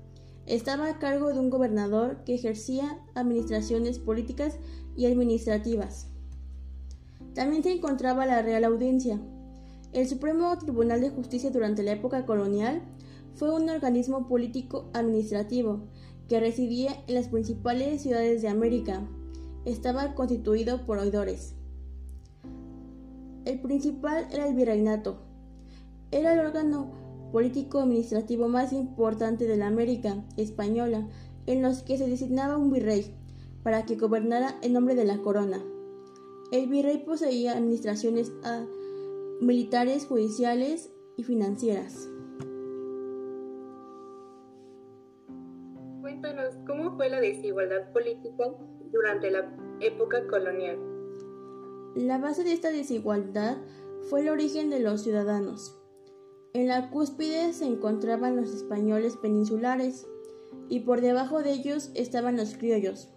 Estaba 0.46 0.90
a 0.90 1.00
cargo 1.00 1.34
de 1.34 1.40
un 1.40 1.50
gobernador 1.50 2.24
que 2.26 2.36
ejercía 2.36 3.00
administraciones 3.16 4.00
políticas 4.00 4.58
y 4.96 5.06
administrativas. 5.06 6.08
También 7.34 7.64
se 7.64 7.72
encontraba 7.72 8.26
la 8.26 8.42
Real 8.42 8.64
Audiencia, 8.66 9.20
el 9.94 10.08
Supremo 10.08 10.58
Tribunal 10.58 11.02
de 11.02 11.12
Justicia 11.12 11.52
durante 11.52 11.84
la 11.84 11.92
época 11.92 12.26
colonial 12.26 12.82
fue 13.36 13.54
un 13.54 13.70
organismo 13.70 14.28
político 14.28 14.90
administrativo 14.94 15.82
que 16.28 16.40
residía 16.40 17.04
en 17.06 17.14
las 17.14 17.28
principales 17.28 18.02
ciudades 18.02 18.42
de 18.42 18.48
América. 18.48 19.08
Estaba 19.66 20.16
constituido 20.16 20.88
por 20.88 20.98
oidores. 20.98 21.54
El 23.46 23.60
principal 23.60 24.26
era 24.32 24.48
el 24.48 24.56
virreinato. 24.56 25.20
Era 26.10 26.34
el 26.34 26.40
órgano 26.40 26.90
político 27.34 27.80
administrativo 27.80 28.48
más 28.48 28.72
importante 28.72 29.48
de 29.48 29.58
la 29.58 29.66
América 29.66 30.24
española, 30.38 31.10
en 31.48 31.64
los 31.64 31.82
que 31.82 31.98
se 31.98 32.08
designaba 32.08 32.58
un 32.58 32.72
virrey 32.72 33.12
para 33.64 33.86
que 33.86 33.96
gobernara 33.96 34.60
en 34.62 34.74
nombre 34.74 34.94
de 34.94 35.04
la 35.04 35.18
corona. 35.18 35.60
El 36.52 36.70
virrey 36.70 37.00
poseía 37.00 37.54
administraciones 37.54 38.32
a 38.44 38.64
militares, 39.42 40.06
judiciales 40.06 40.92
y 41.18 41.24
financieras. 41.24 42.08
Cuéntanos, 46.02 46.54
¿cómo 46.68 46.96
fue 46.96 47.10
la 47.10 47.20
desigualdad 47.20 47.92
política 47.92 48.46
durante 48.92 49.32
la 49.32 49.58
época 49.80 50.28
colonial? 50.28 50.78
La 51.96 52.20
base 52.20 52.44
de 52.44 52.54
esta 52.54 52.70
desigualdad 52.70 53.58
fue 54.10 54.22
el 54.22 54.30
origen 54.30 54.70
de 54.70 54.82
los 54.82 55.02
ciudadanos. 55.02 55.83
En 56.54 56.68
la 56.68 56.90
cúspide 56.90 57.54
se 57.54 57.66
encontraban 57.66 58.36
los 58.36 58.54
españoles 58.54 59.18
peninsulares 59.18 60.06
y 60.70 60.82
por 60.82 61.02
debajo 61.02 61.42
de 61.42 61.54
ellos 61.54 61.92
estaban 61.96 62.38
los 62.38 62.56
criollos, 62.56 63.10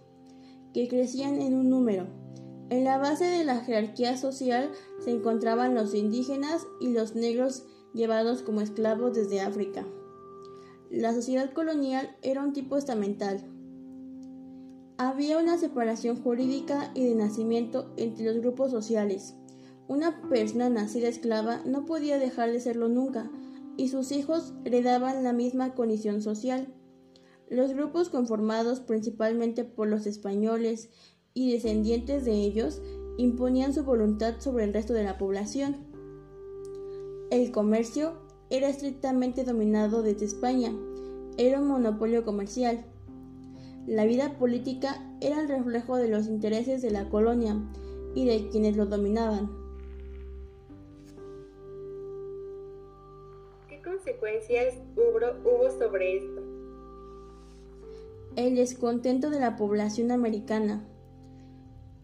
que 0.73 0.87
crecían 0.87 1.41
en 1.41 1.53
un 1.53 1.69
número 1.69 2.07
en 2.69 2.83
la 2.83 2.97
base 2.97 3.23
de 3.23 3.45
la 3.45 3.61
jerarquía 3.61 4.17
social 4.17 4.71
se 4.99 5.11
encontraban 5.11 5.73
los 5.73 5.93
indígenas 5.93 6.67
y 6.81 6.89
los 6.91 7.15
negros 7.15 7.65
llevados 7.93 8.41
como 8.41 8.59
esclavos 8.59 9.13
desde 9.13 9.39
África. 9.39 9.85
La 10.89 11.13
sociedad 11.13 11.53
colonial 11.53 12.17
era 12.21 12.43
un 12.43 12.51
tipo 12.51 12.75
estamental. 12.75 13.41
Había 14.97 15.37
una 15.37 15.57
separación 15.57 16.21
jurídica 16.21 16.91
y 16.93 17.05
de 17.05 17.15
nacimiento 17.15 17.93
entre 17.95 18.25
los 18.25 18.41
grupos 18.41 18.71
sociales. 18.71 19.33
Una 19.87 20.21
persona 20.29 20.69
nacida 20.69 21.07
esclava 21.07 21.61
no 21.65 21.85
podía 21.85 22.19
dejar 22.19 22.51
de 22.51 22.59
serlo 22.59 22.89
nunca, 22.89 23.31
y 23.77 23.87
sus 23.87 24.11
hijos 24.11 24.53
heredaban 24.65 25.23
la 25.23 25.31
misma 25.31 25.75
condición 25.75 26.21
social. 26.21 26.73
Los 27.49 27.73
grupos 27.73 28.09
conformados 28.09 28.81
principalmente 28.81 29.63
por 29.63 29.87
los 29.87 30.05
españoles 30.05 30.89
y 31.33 31.53
descendientes 31.53 32.25
de 32.25 32.33
ellos 32.33 32.81
imponían 33.17 33.73
su 33.73 33.83
voluntad 33.83 34.35
sobre 34.39 34.65
el 34.65 34.73
resto 34.73 34.93
de 34.93 35.03
la 35.03 35.17
población. 35.17 35.77
El 37.29 37.51
comercio 37.51 38.13
era 38.49 38.67
estrictamente 38.67 39.43
dominado 39.43 40.01
desde 40.01 40.25
España, 40.25 40.73
era 41.37 41.61
un 41.61 41.67
monopolio 41.67 42.25
comercial. 42.25 42.83
La 43.85 44.05
vida 44.05 44.37
política 44.37 45.15
era 45.21 45.39
el 45.39 45.47
reflejo 45.47 45.95
de 45.95 46.09
los 46.09 46.27
intereses 46.27 46.81
de 46.81 46.91
la 46.91 47.09
colonia 47.09 47.55
y 48.15 48.25
de 48.25 48.49
quienes 48.49 48.75
lo 48.75 48.87
dominaban. 48.87 49.66
Consecuencias 54.07 54.75
hubo, 54.95 55.71
sobre 55.77 56.17
esto? 56.17 56.41
El 58.35 58.55
descontento 58.55 59.29
de 59.29 59.39
la 59.39 59.57
población 59.57 60.11
americana 60.11 60.85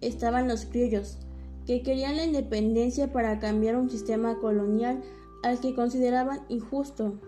estaban 0.01 0.47
los 0.47 0.65
criollos, 0.65 1.17
que 1.65 1.81
querían 1.81 2.17
la 2.17 2.25
independencia 2.25 3.11
para 3.13 3.39
cambiar 3.39 3.77
un 3.77 3.89
sistema 3.89 4.39
colonial 4.39 5.01
al 5.43 5.61
que 5.61 5.75
consideraban 5.75 6.41
injusto, 6.49 7.19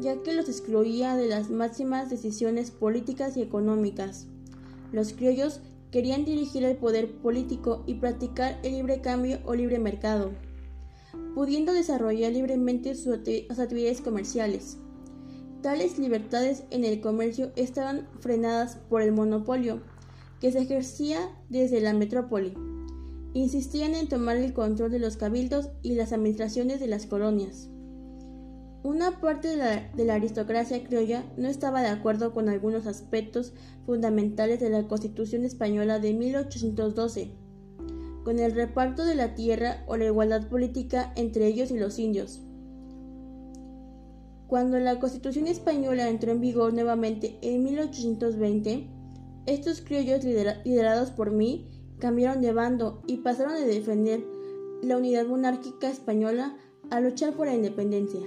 ya 0.00 0.20
que 0.22 0.32
los 0.32 0.48
excluía 0.48 1.16
de 1.16 1.28
las 1.28 1.50
máximas 1.50 2.10
decisiones 2.10 2.72
políticas 2.72 3.36
y 3.36 3.42
económicas. 3.42 4.26
Los 4.90 5.12
criollos 5.12 5.60
querían 5.92 6.24
dirigir 6.24 6.64
el 6.64 6.76
poder 6.76 7.12
político 7.18 7.84
y 7.86 7.94
practicar 7.94 8.58
el 8.64 8.72
libre 8.72 9.00
cambio 9.00 9.38
o 9.44 9.54
libre 9.54 9.78
mercado, 9.78 10.32
pudiendo 11.34 11.72
desarrollar 11.72 12.32
libremente 12.32 12.94
sus 12.94 13.14
actividades 13.14 14.00
comerciales. 14.00 14.78
Tales 15.62 15.98
libertades 15.98 16.64
en 16.70 16.84
el 16.84 17.00
comercio 17.00 17.52
estaban 17.56 18.08
frenadas 18.20 18.78
por 18.88 19.02
el 19.02 19.12
monopolio 19.12 19.80
que 20.40 20.50
se 20.50 20.60
ejercía 20.60 21.30
desde 21.48 21.80
la 21.80 21.92
metrópoli. 21.92 22.52
Insistían 23.32 23.94
en 23.94 24.08
tomar 24.08 24.36
el 24.36 24.52
control 24.52 24.90
de 24.90 24.98
los 24.98 25.16
cabildos 25.16 25.70
y 25.82 25.94
las 25.94 26.12
administraciones 26.12 26.80
de 26.80 26.88
las 26.88 27.06
colonias. 27.06 27.68
Una 28.82 29.20
parte 29.20 29.48
de 29.48 29.56
la, 29.56 29.92
de 29.94 30.04
la, 30.04 30.14
aristocracia 30.14 30.82
criolla 30.82 31.24
no 31.36 31.48
estaba 31.48 31.82
de 31.82 31.88
acuerdo 31.88 32.32
con 32.34 32.48
algunos 32.48 32.88
aspectos 32.88 33.52
fundamentales 33.86 34.58
de 34.58 34.70
la 34.70 34.88
Constitución 34.88 35.44
española 35.44 36.00
de 36.00 36.12
1812, 36.12 37.30
con 38.24 38.38
el 38.38 38.52
reparto 38.52 39.04
de 39.04 39.14
la 39.14 39.34
tierra 39.34 39.84
o 39.86 39.96
la 39.96 40.06
igualdad 40.06 40.48
política 40.48 41.12
entre 41.16 41.46
ellos 41.46 41.70
y 41.70 41.78
los 41.78 41.98
indios. 41.98 42.40
Cuando 44.46 44.78
la 44.78 45.00
Constitución 45.00 45.46
española 45.46 46.08
entró 46.08 46.32
en 46.32 46.40
vigor 46.40 46.74
nuevamente 46.74 47.38
en 47.40 47.62
1820, 47.64 48.88
estos 49.46 49.80
criollos 49.80 50.24
liderados 50.24 51.10
por 51.10 51.30
mí 51.30 51.68
cambiaron 51.98 52.42
de 52.42 52.52
bando 52.52 53.02
y 53.06 53.18
pasaron 53.18 53.54
de 53.54 53.66
defender 53.66 54.24
la 54.82 54.96
unidad 54.96 55.26
monárquica 55.26 55.88
española 55.88 56.56
a 56.90 57.00
luchar 57.00 57.34
por 57.34 57.46
la 57.46 57.54
independencia. 57.54 58.20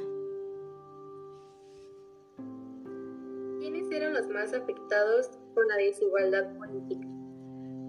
más 4.36 4.54
afectados 4.54 5.30
por 5.54 5.66
la 5.68 5.78
desigualdad 5.78 6.58
política. 6.58 7.15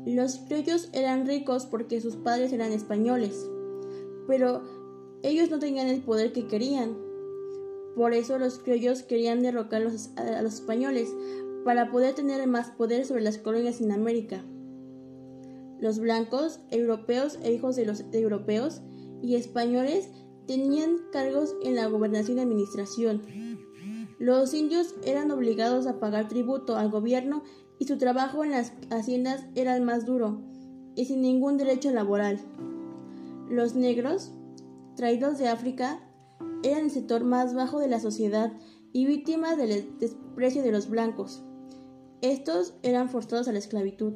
Los 0.06 0.38
criollos 0.38 0.88
eran 0.92 1.26
ricos 1.26 1.66
porque 1.66 2.00
sus 2.00 2.14
padres 2.14 2.52
eran 2.52 2.70
españoles, 2.70 3.50
pero 4.28 4.62
ellos 5.24 5.50
no 5.50 5.58
tenían 5.58 5.88
el 5.88 6.00
poder 6.00 6.32
que 6.32 6.46
querían. 6.46 6.96
Por 7.96 8.14
eso 8.14 8.38
los 8.38 8.60
criollos 8.60 9.02
querían 9.02 9.42
derrocar 9.42 9.82
a 9.82 10.42
los 10.42 10.54
españoles 10.54 11.12
para 11.64 11.90
poder 11.90 12.14
tener 12.14 12.46
más 12.46 12.70
poder 12.70 13.04
sobre 13.04 13.22
las 13.22 13.38
colonias 13.38 13.80
en 13.80 13.90
América. 13.90 14.44
Los 15.80 15.98
blancos, 15.98 16.60
europeos 16.70 17.40
e 17.42 17.52
hijos 17.52 17.74
de 17.74 17.86
los 17.86 18.04
europeos 18.12 18.82
y 19.22 19.34
españoles 19.34 20.08
tenían 20.46 20.98
cargos 21.10 21.56
en 21.64 21.74
la 21.74 21.86
gobernación 21.86 22.38
y 22.38 22.42
administración. 22.42 23.22
Los 24.20 24.54
indios 24.54 24.94
eran 25.02 25.32
obligados 25.32 25.88
a 25.88 25.98
pagar 25.98 26.28
tributo 26.28 26.76
al 26.76 26.90
gobierno 26.90 27.42
y 27.78 27.86
su 27.86 27.98
trabajo 27.98 28.44
en 28.44 28.52
las 28.52 28.72
haciendas 28.90 29.44
era 29.54 29.76
el 29.76 29.82
más 29.82 30.06
duro 30.06 30.40
y 30.94 31.04
sin 31.04 31.20
ningún 31.20 31.58
derecho 31.58 31.90
laboral. 31.92 32.40
Los 33.48 33.74
negros, 33.74 34.32
traídos 34.96 35.38
de 35.38 35.48
África, 35.48 36.00
eran 36.62 36.84
el 36.84 36.90
sector 36.90 37.22
más 37.24 37.54
bajo 37.54 37.78
de 37.78 37.88
la 37.88 38.00
sociedad 38.00 38.52
y 38.92 39.06
víctimas 39.06 39.56
del 39.56 39.98
desprecio 39.98 40.62
de 40.62 40.72
los 40.72 40.88
blancos. 40.88 41.44
Estos 42.22 42.74
eran 42.82 43.10
forzados 43.10 43.46
a 43.46 43.52
la 43.52 43.58
esclavitud. 43.58 44.14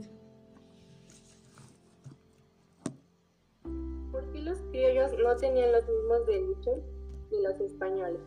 ¿Por 4.11 4.33
qué 4.33 4.41
los 4.41 4.59
criollos 4.71 5.13
no 5.23 5.37
tenían 5.37 5.71
los 5.73 5.83
mismos 5.83 6.27
derechos 6.27 6.81
que 7.29 7.43
los 7.43 7.61
españoles? 7.61 8.21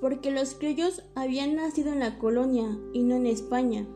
Porque 0.00 0.30
los 0.30 0.54
criollos 0.54 1.02
habían 1.14 1.56
nacido 1.56 1.92
en 1.92 2.00
la 2.00 2.18
colonia 2.18 2.78
y 2.92 3.02
no 3.02 3.16
en 3.16 3.26
España 3.26 3.86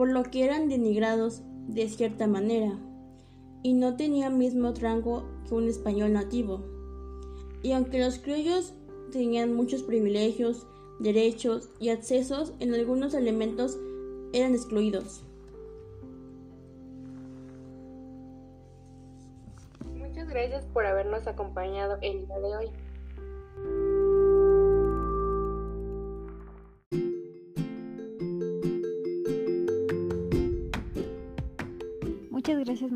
por 0.00 0.10
lo 0.10 0.22
que 0.22 0.46
eran 0.46 0.70
denigrados 0.70 1.42
de 1.68 1.86
cierta 1.90 2.26
manera, 2.26 2.72
y 3.62 3.74
no 3.74 3.96
tenían 3.96 4.38
mismo 4.38 4.72
rango 4.72 5.24
que 5.46 5.54
un 5.54 5.68
español 5.68 6.14
nativo. 6.14 6.64
Y 7.62 7.72
aunque 7.72 7.98
los 7.98 8.18
criollos 8.18 8.72
tenían 9.12 9.52
muchos 9.52 9.82
privilegios, 9.82 10.66
derechos 11.00 11.68
y 11.80 11.90
accesos, 11.90 12.54
en 12.60 12.72
algunos 12.72 13.12
elementos 13.12 13.78
eran 14.32 14.54
excluidos. 14.54 15.22
Muchas 19.98 20.30
gracias 20.30 20.64
por 20.72 20.86
habernos 20.86 21.26
acompañado 21.26 21.98
el 22.00 22.26
día 22.26 22.38
de 22.38 22.56
hoy. 22.56 22.70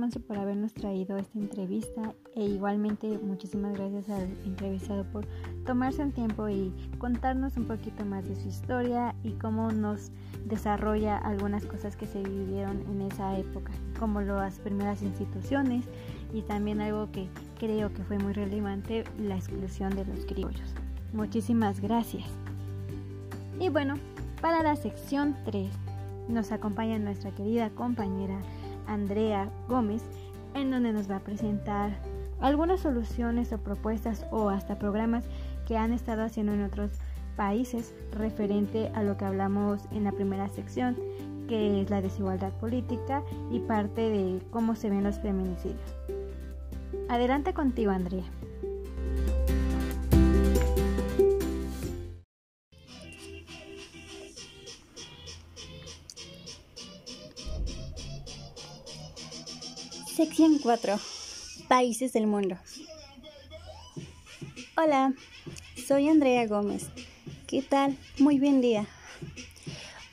Manso 0.05 0.21
por 0.21 0.37
habernos 0.37 0.75
traído 0.75 1.17
esta 1.17 1.39
entrevista 1.39 2.15
e 2.35 2.45
igualmente 2.45 3.19
muchísimas 3.21 3.73
gracias 3.73 4.11
al 4.11 4.29
entrevistado 4.45 5.03
por 5.05 5.25
tomarse 5.65 6.03
un 6.03 6.13
tiempo 6.13 6.47
y 6.47 6.75
contarnos 6.99 7.57
un 7.57 7.65
poquito 7.65 8.05
más 8.05 8.29
de 8.29 8.37
su 8.37 8.49
historia 8.49 9.15
y 9.23 9.31
cómo 9.33 9.73
nos 9.73 10.11
desarrolla 10.45 11.17
algunas 11.17 11.65
cosas 11.65 11.97
que 11.97 12.07
se 12.07 12.23
vivieron 12.23 12.83
en 12.83 13.01
esa 13.01 13.39
época, 13.39 13.73
como 13.99 14.21
las 14.21 14.59
primeras 14.59 15.01
instituciones 15.01 15.87
y 16.35 16.43
también 16.43 16.83
algo 16.83 17.11
que 17.11 17.27
creo 17.59 17.91
que 17.95 18.05
fue 18.05 18.19
muy 18.19 18.35
relevante, 18.35 19.05
la 19.19 19.37
exclusión 19.37 19.97
de 19.97 20.05
los 20.05 20.27
criollos. 20.27 20.75
Muchísimas 21.15 21.81
gracias. 21.81 22.27
Y 23.59 23.71
bueno, 23.71 23.95
para 24.43 24.63
la 24.63 24.77
sección 24.77 25.35
3 25.47 25.71
nos 26.29 26.53
acompaña 26.53 26.99
nuestra 26.99 27.31
querida 27.31 27.71
compañera 27.71 28.39
Andrea 28.87 29.51
Gómez, 29.69 30.03
en 30.55 30.71
donde 30.71 30.93
nos 30.93 31.11
va 31.11 31.17
a 31.17 31.21
presentar 31.21 31.93
algunas 32.41 32.81
soluciones 32.81 33.53
o 33.53 33.59
propuestas 33.59 34.27
o 34.31 34.51
hasta 34.51 34.79
programas 34.79 35.25
que 35.67 35.77
han 35.77 35.93
estado 35.93 36.23
haciendo 36.23 36.53
en 36.53 36.65
otros 36.65 36.91
países 37.37 37.95
referente 38.13 38.91
a 38.95 39.03
lo 39.03 39.17
que 39.17 39.25
hablamos 39.25 39.83
en 39.91 40.05
la 40.05 40.13
primera 40.13 40.49
sección, 40.49 40.97
que 41.49 41.81
es 41.81 41.91
la 41.91 42.01
desigualdad 42.01 42.53
política 42.55 43.23
y 43.51 43.61
parte 43.61 44.03
de 44.03 44.43
cómo 44.51 44.77
se 44.77 44.91
ven 44.91 45.05
los 45.05 45.19
feminicidios. 45.19 45.97
Adelante 47.09 47.53
contigo, 47.53 47.91
Andrea. 47.91 48.25
Sección 60.35 60.59
4. 60.59 60.99
Países 61.69 62.13
del 62.13 62.27
mundo. 62.27 62.57
Hola, 64.77 65.15
soy 65.87 66.09
Andrea 66.09 66.49
Gómez. 66.49 66.89
¿Qué 67.47 67.63
tal? 67.63 67.97
Muy 68.19 68.41
buen 68.41 68.61
día. 68.61 68.85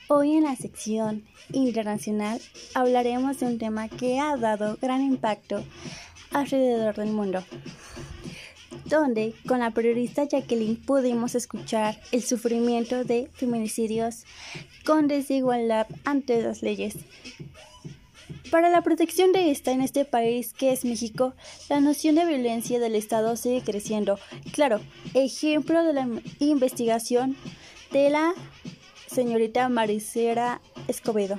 Hoy 0.06 0.36
en 0.36 0.44
la 0.44 0.54
sección 0.54 1.24
internacional 1.50 2.40
hablaremos 2.72 3.40
de 3.40 3.46
un 3.46 3.58
tema 3.58 3.88
que 3.88 4.20
ha 4.20 4.36
dado 4.36 4.78
gran 4.80 5.02
impacto 5.02 5.64
alrededor 6.30 6.94
del 6.94 7.10
mundo, 7.10 7.42
donde 8.84 9.34
con 9.48 9.58
la 9.58 9.72
periodista 9.72 10.22
Jacqueline 10.22 10.76
pudimos 10.76 11.34
escuchar 11.34 12.00
el 12.12 12.22
sufrimiento 12.22 13.02
de 13.02 13.28
feminicidios 13.34 14.22
con 14.84 15.08
desigualdad 15.08 15.88
ante 16.04 16.40
las 16.40 16.62
leyes 16.62 16.94
para 18.52 18.68
la 18.68 18.82
protección 18.82 19.32
de 19.32 19.50
esta 19.50 19.72
en 19.72 19.80
este 19.80 20.04
país 20.04 20.52
que 20.52 20.72
es 20.72 20.84
México, 20.84 21.32
la 21.70 21.80
noción 21.80 22.16
de 22.16 22.26
violencia 22.26 22.78
del 22.78 22.94
Estado 22.94 23.34
sigue 23.34 23.62
creciendo. 23.62 24.18
Claro, 24.52 24.78
ejemplo 25.14 25.82
de 25.82 25.94
la 25.94 26.06
investigación 26.38 27.34
de 27.92 28.10
la 28.10 28.34
señorita 29.06 29.70
Maricera 29.70 30.60
Escobedo, 30.86 31.38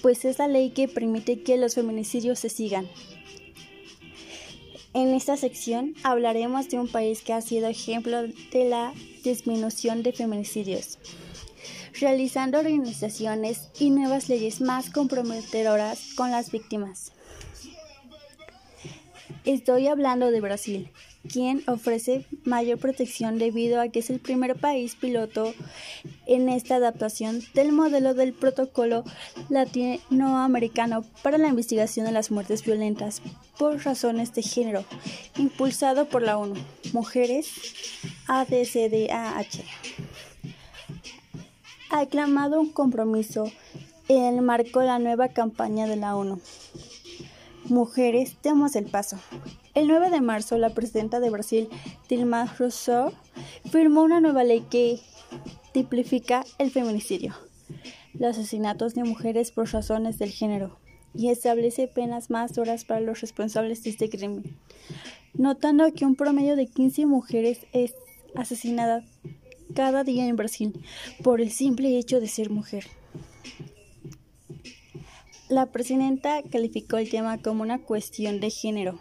pues 0.00 0.24
es 0.24 0.38
la 0.38 0.48
ley 0.48 0.70
que 0.70 0.88
permite 0.88 1.42
que 1.42 1.58
los 1.58 1.74
feminicidios 1.74 2.38
se 2.38 2.48
sigan. 2.48 2.88
En 4.94 5.12
esta 5.12 5.36
sección 5.36 5.94
hablaremos 6.04 6.70
de 6.70 6.80
un 6.80 6.88
país 6.88 7.20
que 7.20 7.34
ha 7.34 7.42
sido 7.42 7.68
ejemplo 7.68 8.22
de 8.22 8.64
la 8.64 8.94
disminución 9.22 10.02
de 10.02 10.14
feminicidios 10.14 10.98
realizando 11.98 12.58
organizaciones 12.58 13.68
y 13.78 13.90
nuevas 13.90 14.28
leyes 14.28 14.60
más 14.60 14.90
comprometedoras 14.90 16.14
con 16.16 16.30
las 16.30 16.50
víctimas. 16.50 17.12
Estoy 19.44 19.88
hablando 19.88 20.30
de 20.30 20.40
Brasil, 20.40 20.90
quien 21.28 21.64
ofrece 21.66 22.26
mayor 22.44 22.78
protección 22.78 23.38
debido 23.38 23.80
a 23.80 23.88
que 23.88 23.98
es 23.98 24.08
el 24.10 24.20
primer 24.20 24.54
país 24.54 24.94
piloto 24.94 25.52
en 26.26 26.48
esta 26.48 26.76
adaptación 26.76 27.42
del 27.52 27.72
modelo 27.72 28.14
del 28.14 28.34
protocolo 28.34 29.02
latinoamericano 29.48 31.04
para 31.22 31.38
la 31.38 31.48
investigación 31.48 32.06
de 32.06 32.12
las 32.12 32.30
muertes 32.30 32.64
violentas 32.64 33.20
por 33.58 33.84
razones 33.84 34.32
de 34.32 34.42
género, 34.42 34.84
impulsado 35.36 36.06
por 36.08 36.22
la 36.22 36.38
ONU, 36.38 36.54
Mujeres 36.92 37.48
ADCDAH 38.28 39.64
ha 41.92 42.00
aclamado 42.00 42.58
un 42.58 42.70
compromiso 42.70 43.44
en 44.08 44.24
el 44.24 44.42
marco 44.42 44.80
de 44.80 44.86
la 44.86 44.98
nueva 44.98 45.28
campaña 45.28 45.86
de 45.86 45.96
la 45.96 46.16
ONU. 46.16 46.40
Mujeres, 47.66 48.36
demos 48.42 48.74
el 48.76 48.86
paso. 48.86 49.18
El 49.74 49.88
9 49.88 50.08
de 50.10 50.22
marzo, 50.22 50.56
la 50.56 50.70
presidenta 50.70 51.20
de 51.20 51.28
Brasil, 51.28 51.68
Dilma 52.08 52.46
Rousseff, 52.58 53.12
firmó 53.70 54.02
una 54.02 54.20
nueva 54.20 54.42
ley 54.42 54.64
que 54.70 55.00
tipifica 55.72 56.44
el 56.58 56.70
feminicidio, 56.70 57.34
los 58.14 58.38
asesinatos 58.38 58.94
de 58.94 59.04
mujeres 59.04 59.50
por 59.50 59.70
razones 59.70 60.18
del 60.18 60.30
género, 60.30 60.78
y 61.14 61.28
establece 61.28 61.88
penas 61.88 62.30
más 62.30 62.54
duras 62.54 62.84
para 62.84 63.00
los 63.00 63.20
responsables 63.20 63.84
de 63.84 63.90
este 63.90 64.08
crimen, 64.08 64.56
notando 65.34 65.92
que 65.92 66.06
un 66.06 66.16
promedio 66.16 66.56
de 66.56 66.66
15 66.66 67.04
mujeres 67.04 67.66
es 67.72 67.94
asesinada 68.34 69.04
cada 69.74 70.04
día 70.04 70.26
en 70.26 70.36
Brasil 70.36 70.72
por 71.22 71.40
el 71.40 71.50
simple 71.50 71.98
hecho 71.98 72.20
de 72.20 72.28
ser 72.28 72.50
mujer. 72.50 72.86
La 75.48 75.66
presidenta 75.66 76.42
calificó 76.50 76.96
el 76.96 77.10
tema 77.10 77.36
como 77.38 77.62
una 77.62 77.78
cuestión 77.78 78.40
de 78.40 78.50
género. 78.50 79.00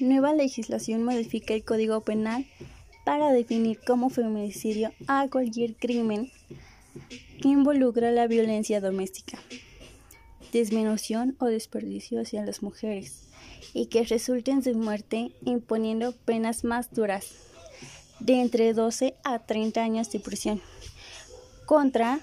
Nueva 0.00 0.32
legislación 0.32 1.02
modifica 1.02 1.54
el 1.54 1.64
Código 1.64 2.02
Penal 2.02 2.46
para 3.04 3.32
definir 3.32 3.80
como 3.84 4.10
feminicidio 4.10 4.92
a 5.08 5.28
cualquier 5.28 5.74
crimen 5.74 6.30
que 7.42 7.48
involucra 7.48 8.12
la 8.12 8.28
violencia 8.28 8.80
doméstica, 8.80 9.38
disminución 10.52 11.36
o 11.40 11.46
desperdicio 11.46 12.20
hacia 12.20 12.44
las 12.44 12.62
mujeres 12.62 13.27
y 13.74 13.86
que 13.86 14.04
resulten 14.04 14.60
de 14.60 14.74
muerte 14.74 15.32
imponiendo 15.44 16.12
penas 16.12 16.64
más 16.64 16.92
duras. 16.92 17.26
de 18.20 18.40
entre 18.40 18.72
12 18.72 19.14
a 19.22 19.38
30 19.38 19.80
años 19.80 20.10
de 20.10 20.18
prisión 20.18 20.60
contra 21.66 22.18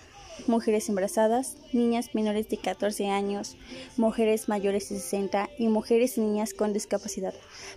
mujeres 0.47 0.89
embarazadas, 0.89 1.55
niñas 1.71 2.13
menores 2.13 2.49
de 2.49 2.57
14 2.57 3.07
años, 3.07 3.55
mujeres 3.97 4.49
mayores 4.49 4.89
de 4.89 4.99
60 4.99 5.49
y 5.57 5.67
mujeres 5.67 6.17
y 6.17 6.21
niñas 6.21 6.53
con 6.53 6.73
discapacidad. 6.73 7.33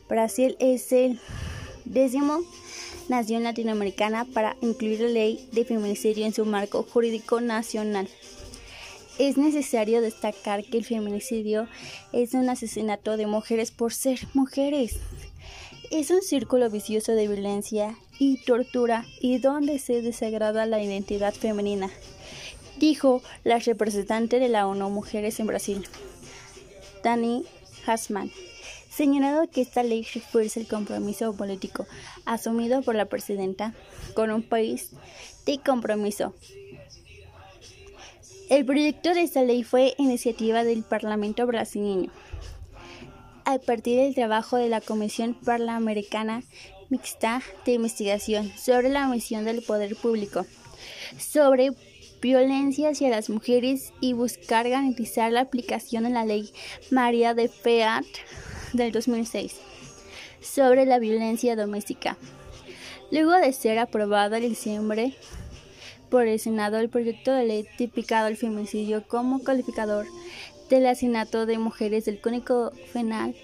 Brasil 0.08 0.56
es 0.58 0.90
el 0.92 1.20
décimo 1.84 2.40
nación 3.08 3.44
latinoamericana 3.44 4.26
para 4.26 4.56
incluir 4.60 5.00
la 5.00 5.08
ley 5.08 5.48
de 5.52 5.64
feminicidio 5.64 6.26
en 6.26 6.34
su 6.34 6.44
marco 6.44 6.82
jurídico 6.82 7.40
nacional. 7.40 8.08
Es 9.18 9.36
necesario 9.36 10.00
destacar 10.00 10.64
que 10.64 10.78
el 10.78 10.84
feminicidio 10.84 11.68
es 12.12 12.34
un 12.34 12.48
asesinato 12.48 13.16
de 13.16 13.26
mujeres 13.26 13.70
por 13.70 13.92
ser 13.92 14.20
mujeres. 14.34 15.00
Es 15.90 16.10
un 16.10 16.22
círculo 16.22 16.70
vicioso 16.70 17.12
de 17.12 17.26
violencia 17.26 17.96
y 18.18 18.42
tortura 18.44 19.04
y 19.20 19.38
donde 19.38 19.78
se 19.78 20.02
desagrada 20.02 20.66
la 20.66 20.82
identidad 20.82 21.34
femenina 21.34 21.90
dijo 22.78 23.22
la 23.44 23.58
representante 23.58 24.38
de 24.38 24.48
la 24.48 24.66
ONU 24.66 24.90
Mujeres 24.90 25.40
en 25.40 25.46
Brasil, 25.46 25.86
Dani 27.02 27.44
Hasman, 27.86 28.30
señalando 28.90 29.50
que 29.50 29.60
esta 29.60 29.82
ley 29.82 30.06
refuerza 30.14 30.60
el 30.60 30.68
compromiso 30.68 31.32
político 31.34 31.86
asumido 32.24 32.82
por 32.82 32.94
la 32.94 33.06
presidenta 33.06 33.74
con 34.14 34.30
un 34.30 34.42
país 34.42 34.90
de 35.46 35.58
compromiso. 35.58 36.34
El 38.50 38.64
proyecto 38.64 39.12
de 39.12 39.22
esta 39.22 39.42
ley 39.42 39.62
fue 39.62 39.94
iniciativa 39.98 40.64
del 40.64 40.82
Parlamento 40.82 41.46
brasileño 41.46 42.10
a 43.44 43.58
partir 43.58 43.98
del 43.98 44.14
trabajo 44.14 44.56
de 44.56 44.70
la 44.70 44.80
Comisión 44.80 45.34
Parlamentariana 45.34 46.42
Mixta 46.88 47.42
de 47.66 47.72
Investigación 47.72 48.50
sobre 48.56 48.88
la 48.88 49.06
misión 49.06 49.44
del 49.44 49.60
Poder 49.60 49.96
Público 49.96 50.46
sobre 51.18 51.72
violencia 52.22 52.88
hacia 52.88 53.10
las 53.10 53.28
mujeres 53.28 53.92
y 54.00 54.14
buscar 54.14 54.66
garantizar 54.66 55.30
la 55.30 55.40
aplicación 55.40 56.04
de 56.04 56.10
la 56.10 56.24
ley 56.24 56.50
María 56.90 57.34
de 57.34 57.48
Feat 57.48 58.06
del 58.72 58.92
2006 58.92 59.56
sobre 60.40 60.86
la 60.86 60.98
violencia 60.98 61.54
doméstica. 61.54 62.16
Luego 63.10 63.32
de 63.32 63.52
ser 63.52 63.78
aprobado 63.78 64.36
en 64.36 64.48
diciembre 64.48 65.14
por 66.10 66.26
el 66.26 66.38
Senado, 66.38 66.78
el 66.78 66.88
proyecto 66.88 67.32
de 67.32 67.44
ley 67.44 67.66
tipicado 67.76 68.28
el 68.28 68.36
feminicidio 68.36 69.06
como 69.06 69.42
calificador 69.42 70.06
del 70.70 70.86
asesinato 70.86 71.46
de 71.46 71.58
mujeres 71.58 72.04
del 72.04 72.20
Código 72.20 72.72
Penal 72.92 73.34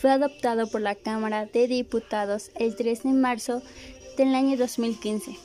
fue 0.00 0.10
adoptado 0.10 0.68
por 0.68 0.80
la 0.80 0.94
Cámara 0.94 1.46
de 1.46 1.68
Diputados 1.68 2.50
el 2.56 2.76
3 2.76 3.04
de 3.04 3.12
marzo 3.12 3.62
del 4.16 4.34
año 4.34 4.56
2015 4.56 5.36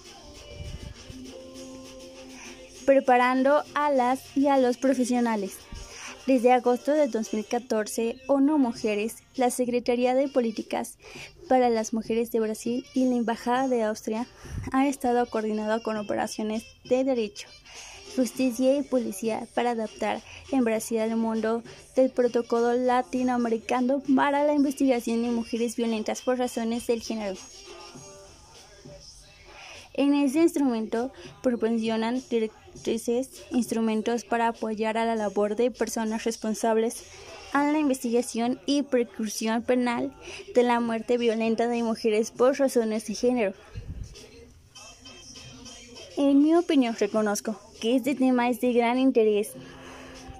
preparando 2.86 3.63
a 3.73 3.91
las 3.91 4.36
y 4.36 4.47
a 4.47 4.57
los 4.57 4.77
profesionales. 4.77 5.57
Desde 6.27 6.51
agosto 6.51 6.91
de 6.91 7.07
2014, 7.07 8.17
ONU 8.27 8.60
Mujeres, 8.60 9.23
la 9.36 9.49
Secretaría 9.49 10.13
de 10.13 10.27
Políticas 10.27 10.99
para 11.49 11.69
las 11.69 11.93
Mujeres 11.93 12.31
de 12.31 12.39
Brasil 12.39 12.86
y 12.93 13.05
la 13.05 13.15
Embajada 13.15 13.67
de 13.67 13.81
Austria 13.84 14.27
han 14.71 14.86
estado 14.86 15.25
coordinando 15.25 15.81
con 15.81 15.97
operaciones 15.97 16.63
de 16.86 17.03
derecho, 17.03 17.47
justicia 18.15 18.77
y 18.77 18.84
policía 18.84 19.47
para 19.55 19.71
adaptar 19.71 20.21
en 20.51 20.63
Brasil 20.63 20.99
al 20.99 21.15
mundo 21.15 21.63
del 21.95 22.12
protocolo 22.12 22.73
latinoamericano 22.73 24.03
para 24.15 24.43
la 24.43 24.53
investigación 24.53 25.23
de 25.23 25.31
mujeres 25.31 25.75
violentas 25.75 26.21
por 26.21 26.38
razones 26.38 26.86
del 26.86 27.01
género. 27.01 27.36
En 29.93 30.13
ese 30.13 30.41
instrumento 30.41 31.12
proporcionan 31.43 32.21
directrices, 32.30 33.43
instrumentos 33.51 34.23
para 34.23 34.47
apoyar 34.47 34.97
a 34.97 35.06
la 35.06 35.15
labor 35.15 35.56
de 35.56 35.71
personas 35.71 36.23
responsables 36.23 37.04
a 37.54 37.69
la 37.69 37.80
investigación 37.80 38.60
y 38.65 38.84
precursión 38.84 39.62
penal 39.63 40.13
de 40.56 40.63
la 40.63 40.80
muerte 40.80 41.17
violenta 41.17 41.67
de 41.67 41.84
mujeres 41.84 42.32
por 42.32 42.58
razones 42.58 43.06
de 43.08 43.15
género. 43.15 43.54
En 46.17 46.41
mi 46.41 46.56
opinión 46.56 46.95
reconozco 46.97 47.60
que 47.82 47.95
este 47.95 48.15
tema 48.15 48.49
es 48.49 48.62
de 48.62 48.73
gran 48.73 48.97
interés 48.97 49.54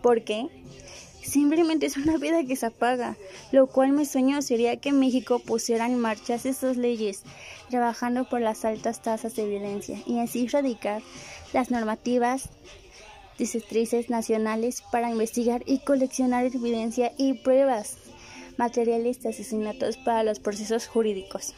porque 0.02 0.48
simplemente 1.24 1.86
es 1.86 1.98
una 1.98 2.18
vida 2.18 2.44
que 2.46 2.56
se 2.56 2.68
apaga, 2.68 3.18
lo 3.52 3.68
cual 3.68 3.92
mi 3.92 4.06
sueño 4.06 4.42
sería 4.42 4.78
que 4.78 4.92
México 4.92 5.40
pusiera 5.40 5.86
en 5.86 6.00
marcha 6.00 6.36
esas 6.36 6.78
leyes, 6.78 7.24
trabajando 7.72 8.26
por 8.26 8.42
las 8.42 8.64
altas 8.66 9.02
tasas 9.02 9.36
de 9.36 9.48
violencia 9.48 9.98
y 10.06 10.20
así 10.20 10.46
erradicar 10.46 11.02
las 11.54 11.72
normativas 11.72 12.50
districes 13.40 14.12
nacionales 14.12 14.84
para 14.92 15.10
investigar 15.10 15.64
y 15.66 15.80
coleccionar 15.80 16.46
evidencia 16.46 17.12
y 17.18 17.34
pruebas 17.34 17.98
materiales 18.58 19.24
de 19.24 19.30
asesinatos 19.30 19.98
para 19.98 20.24
los 20.24 20.40
procesos 20.40 20.88
jurídicos. 20.88 21.56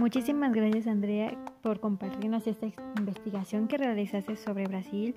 Muchísimas 0.00 0.52
gracias 0.52 0.88
Andrea 0.88 1.38
por 1.62 1.80
compartirnos 1.80 2.46
esta 2.46 2.66
investigación 2.98 3.68
que 3.68 3.78
realizaste 3.78 4.36
sobre 4.36 4.66
Brasil, 4.66 5.14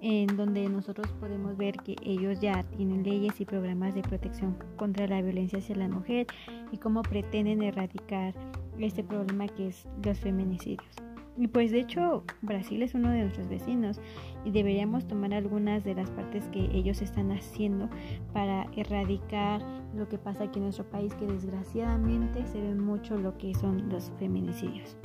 en 0.00 0.36
donde 0.36 0.68
nosotros 0.68 1.08
podemos 1.20 1.56
ver 1.56 1.76
que 1.78 1.96
ellos 2.02 2.40
ya 2.40 2.62
tienen 2.76 3.02
leyes 3.02 3.40
y 3.40 3.44
programas 3.44 3.94
de 3.94 4.02
protección 4.02 4.56
contra 4.76 5.06
la 5.06 5.22
violencia 5.22 5.58
hacia 5.58 5.76
la 5.76 5.88
mujer 5.88 6.26
y 6.72 6.78
cómo 6.78 7.02
pretenden 7.02 7.62
erradicar 7.62 8.34
este 8.78 9.04
problema 9.04 9.46
que 9.48 9.68
es 9.68 9.86
los 10.04 10.18
feminicidios. 10.18 10.94
Y 11.36 11.48
pues 11.48 11.72
de 11.72 11.80
hecho 11.80 12.22
Brasil 12.42 12.82
es 12.82 12.94
uno 12.94 13.10
de 13.10 13.22
nuestros 13.22 13.48
vecinos 13.48 14.00
y 14.44 14.52
deberíamos 14.52 15.06
tomar 15.06 15.34
algunas 15.34 15.82
de 15.82 15.94
las 15.94 16.10
partes 16.10 16.48
que 16.48 16.70
ellos 16.72 17.02
están 17.02 17.32
haciendo 17.32 17.88
para 18.32 18.68
erradicar 18.76 19.60
lo 19.96 20.08
que 20.08 20.18
pasa 20.18 20.44
aquí 20.44 20.58
en 20.58 20.64
nuestro 20.64 20.88
país, 20.88 21.12
que 21.14 21.26
desgraciadamente 21.26 22.46
se 22.46 22.60
ve 22.60 22.74
mucho 22.74 23.16
lo 23.18 23.36
que 23.36 23.52
son 23.54 23.88
los 23.88 24.12
feminicidios. 24.18 24.96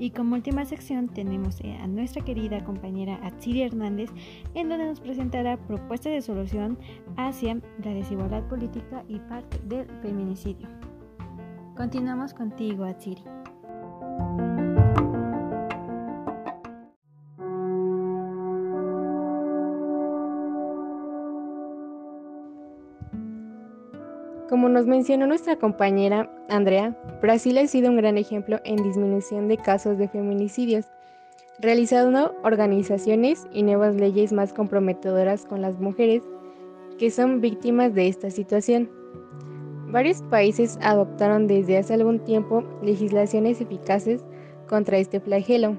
Y 0.00 0.12
como 0.12 0.34
última 0.34 0.64
sección 0.64 1.08
tenemos 1.08 1.60
a 1.60 1.86
nuestra 1.86 2.24
querida 2.24 2.64
compañera 2.64 3.20
Atsiri 3.22 3.62
Hernández, 3.62 4.10
en 4.54 4.70
donde 4.70 4.86
nos 4.86 4.98
presentará 4.98 5.58
propuestas 5.58 6.14
de 6.14 6.22
solución 6.22 6.78
hacia 7.18 7.60
la 7.84 7.92
desigualdad 7.92 8.42
política 8.48 9.04
y 9.08 9.18
parte 9.18 9.58
del 9.66 9.86
feminicidio. 10.00 10.68
Continuamos 11.76 12.32
contigo, 12.32 12.84
Atsiri. 12.84 13.22
Como 24.50 24.68
nos 24.68 24.84
mencionó 24.84 25.28
nuestra 25.28 25.54
compañera 25.54 26.28
Andrea, 26.48 26.96
Brasil 27.22 27.56
ha 27.58 27.68
sido 27.68 27.88
un 27.88 27.96
gran 27.98 28.18
ejemplo 28.18 28.58
en 28.64 28.82
disminución 28.82 29.46
de 29.46 29.56
casos 29.56 29.96
de 29.96 30.08
feminicidios, 30.08 30.86
realizando 31.60 32.34
organizaciones 32.42 33.46
y 33.52 33.62
nuevas 33.62 33.94
leyes 33.94 34.32
más 34.32 34.52
comprometedoras 34.52 35.46
con 35.46 35.62
las 35.62 35.78
mujeres 35.78 36.24
que 36.98 37.12
son 37.12 37.40
víctimas 37.40 37.94
de 37.94 38.08
esta 38.08 38.28
situación. 38.32 38.90
Varios 39.86 40.20
países 40.22 40.80
adoptaron 40.82 41.46
desde 41.46 41.78
hace 41.78 41.94
algún 41.94 42.18
tiempo 42.18 42.64
legislaciones 42.82 43.60
eficaces 43.60 44.24
contra 44.68 44.98
este 44.98 45.20
flagelo, 45.20 45.76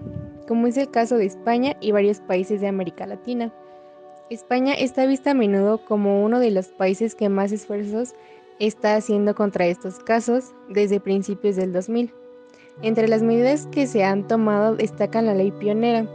como 0.47 0.67
es 0.67 0.77
el 0.77 0.89
caso 0.89 1.17
de 1.17 1.25
España 1.25 1.75
y 1.81 1.91
varios 1.91 2.21
países 2.21 2.61
de 2.61 2.69
América 2.69 3.05
Latina. 3.05 3.53
España 4.29 4.75
está 4.75 5.05
vista 5.05 5.31
a 5.31 5.33
menudo 5.33 5.83
como 5.83 6.23
uno 6.23 6.39
de 6.39 6.51
los 6.51 6.69
países 6.69 7.15
que 7.15 7.27
más 7.27 7.51
esfuerzos 7.51 8.15
está 8.61 8.95
haciendo 8.95 9.33
contra 9.33 9.65
estos 9.65 9.97
casos 9.99 10.53
desde 10.69 10.99
principios 10.99 11.55
del 11.55 11.73
2000. 11.73 12.13
Entre 12.83 13.07
las 13.07 13.23
medidas 13.23 13.65
que 13.71 13.87
se 13.87 14.03
han 14.03 14.27
tomado 14.27 14.75
destacan 14.75 15.25
la 15.25 15.33
ley 15.33 15.51
pionera, 15.51 16.05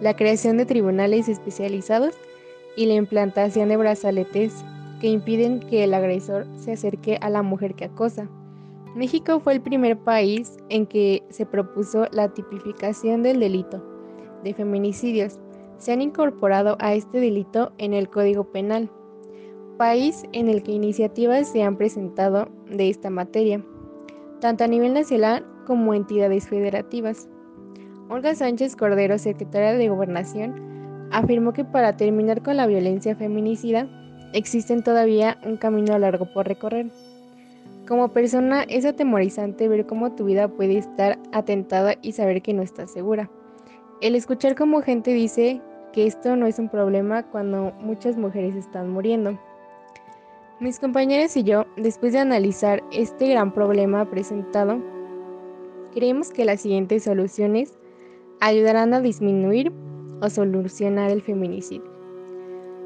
la 0.00 0.16
creación 0.16 0.56
de 0.56 0.64
tribunales 0.64 1.28
especializados 1.28 2.14
y 2.76 2.86
la 2.86 2.94
implantación 2.94 3.68
de 3.68 3.76
brazaletes 3.76 4.64
que 5.00 5.08
impiden 5.08 5.60
que 5.60 5.84
el 5.84 5.92
agresor 5.92 6.46
se 6.56 6.72
acerque 6.72 7.18
a 7.20 7.28
la 7.28 7.42
mujer 7.42 7.74
que 7.74 7.84
acosa. 7.84 8.26
México 8.94 9.40
fue 9.40 9.52
el 9.52 9.60
primer 9.60 9.98
país 9.98 10.56
en 10.70 10.86
que 10.86 11.22
se 11.28 11.44
propuso 11.44 12.06
la 12.10 12.28
tipificación 12.28 13.22
del 13.22 13.40
delito 13.40 13.82
de 14.42 14.54
feminicidios. 14.54 15.38
Se 15.76 15.92
han 15.92 16.00
incorporado 16.00 16.76
a 16.80 16.94
este 16.94 17.20
delito 17.20 17.72
en 17.76 17.92
el 17.92 18.08
Código 18.08 18.44
Penal 18.44 18.90
país 19.76 20.24
en 20.32 20.48
el 20.48 20.62
que 20.62 20.72
iniciativas 20.72 21.48
se 21.48 21.62
han 21.62 21.76
presentado 21.76 22.48
de 22.70 22.88
esta 22.88 23.10
materia, 23.10 23.64
tanto 24.40 24.64
a 24.64 24.68
nivel 24.68 24.94
nacional 24.94 25.44
como 25.66 25.94
entidades 25.94 26.48
federativas. 26.48 27.28
Olga 28.08 28.34
Sánchez 28.34 28.76
Cordero, 28.76 29.18
secretaria 29.18 29.72
de 29.72 29.88
Gobernación, 29.88 31.08
afirmó 31.10 31.52
que 31.52 31.64
para 31.64 31.96
terminar 31.96 32.42
con 32.42 32.56
la 32.56 32.66
violencia 32.66 33.14
feminicida 33.16 33.88
existen 34.32 34.82
todavía 34.82 35.38
un 35.44 35.56
camino 35.56 35.98
largo 35.98 36.26
por 36.32 36.46
recorrer. 36.46 36.90
Como 37.86 38.08
persona 38.08 38.62
es 38.62 38.84
atemorizante 38.84 39.68
ver 39.68 39.86
cómo 39.86 40.12
tu 40.12 40.24
vida 40.24 40.48
puede 40.48 40.78
estar 40.78 41.18
atentada 41.32 41.94
y 42.00 42.12
saber 42.12 42.40
que 42.40 42.54
no 42.54 42.62
estás 42.62 42.92
segura. 42.92 43.30
El 44.00 44.14
escuchar 44.14 44.54
cómo 44.54 44.82
gente 44.82 45.12
dice 45.12 45.60
que 45.92 46.06
esto 46.06 46.36
no 46.36 46.46
es 46.46 46.58
un 46.58 46.68
problema 46.68 47.24
cuando 47.24 47.72
muchas 47.80 48.16
mujeres 48.16 48.56
están 48.56 48.88
muriendo. 48.90 49.38
Mis 50.62 50.78
compañeros 50.78 51.36
y 51.36 51.42
yo, 51.42 51.66
después 51.76 52.12
de 52.12 52.20
analizar 52.20 52.84
este 52.92 53.26
gran 53.26 53.52
problema 53.52 54.08
presentado, 54.08 54.80
creemos 55.92 56.30
que 56.30 56.44
las 56.44 56.60
siguientes 56.60 57.02
soluciones 57.02 57.76
ayudarán 58.38 58.94
a 58.94 59.00
disminuir 59.00 59.72
o 60.20 60.30
solucionar 60.30 61.10
el 61.10 61.20
feminicidio. 61.20 61.90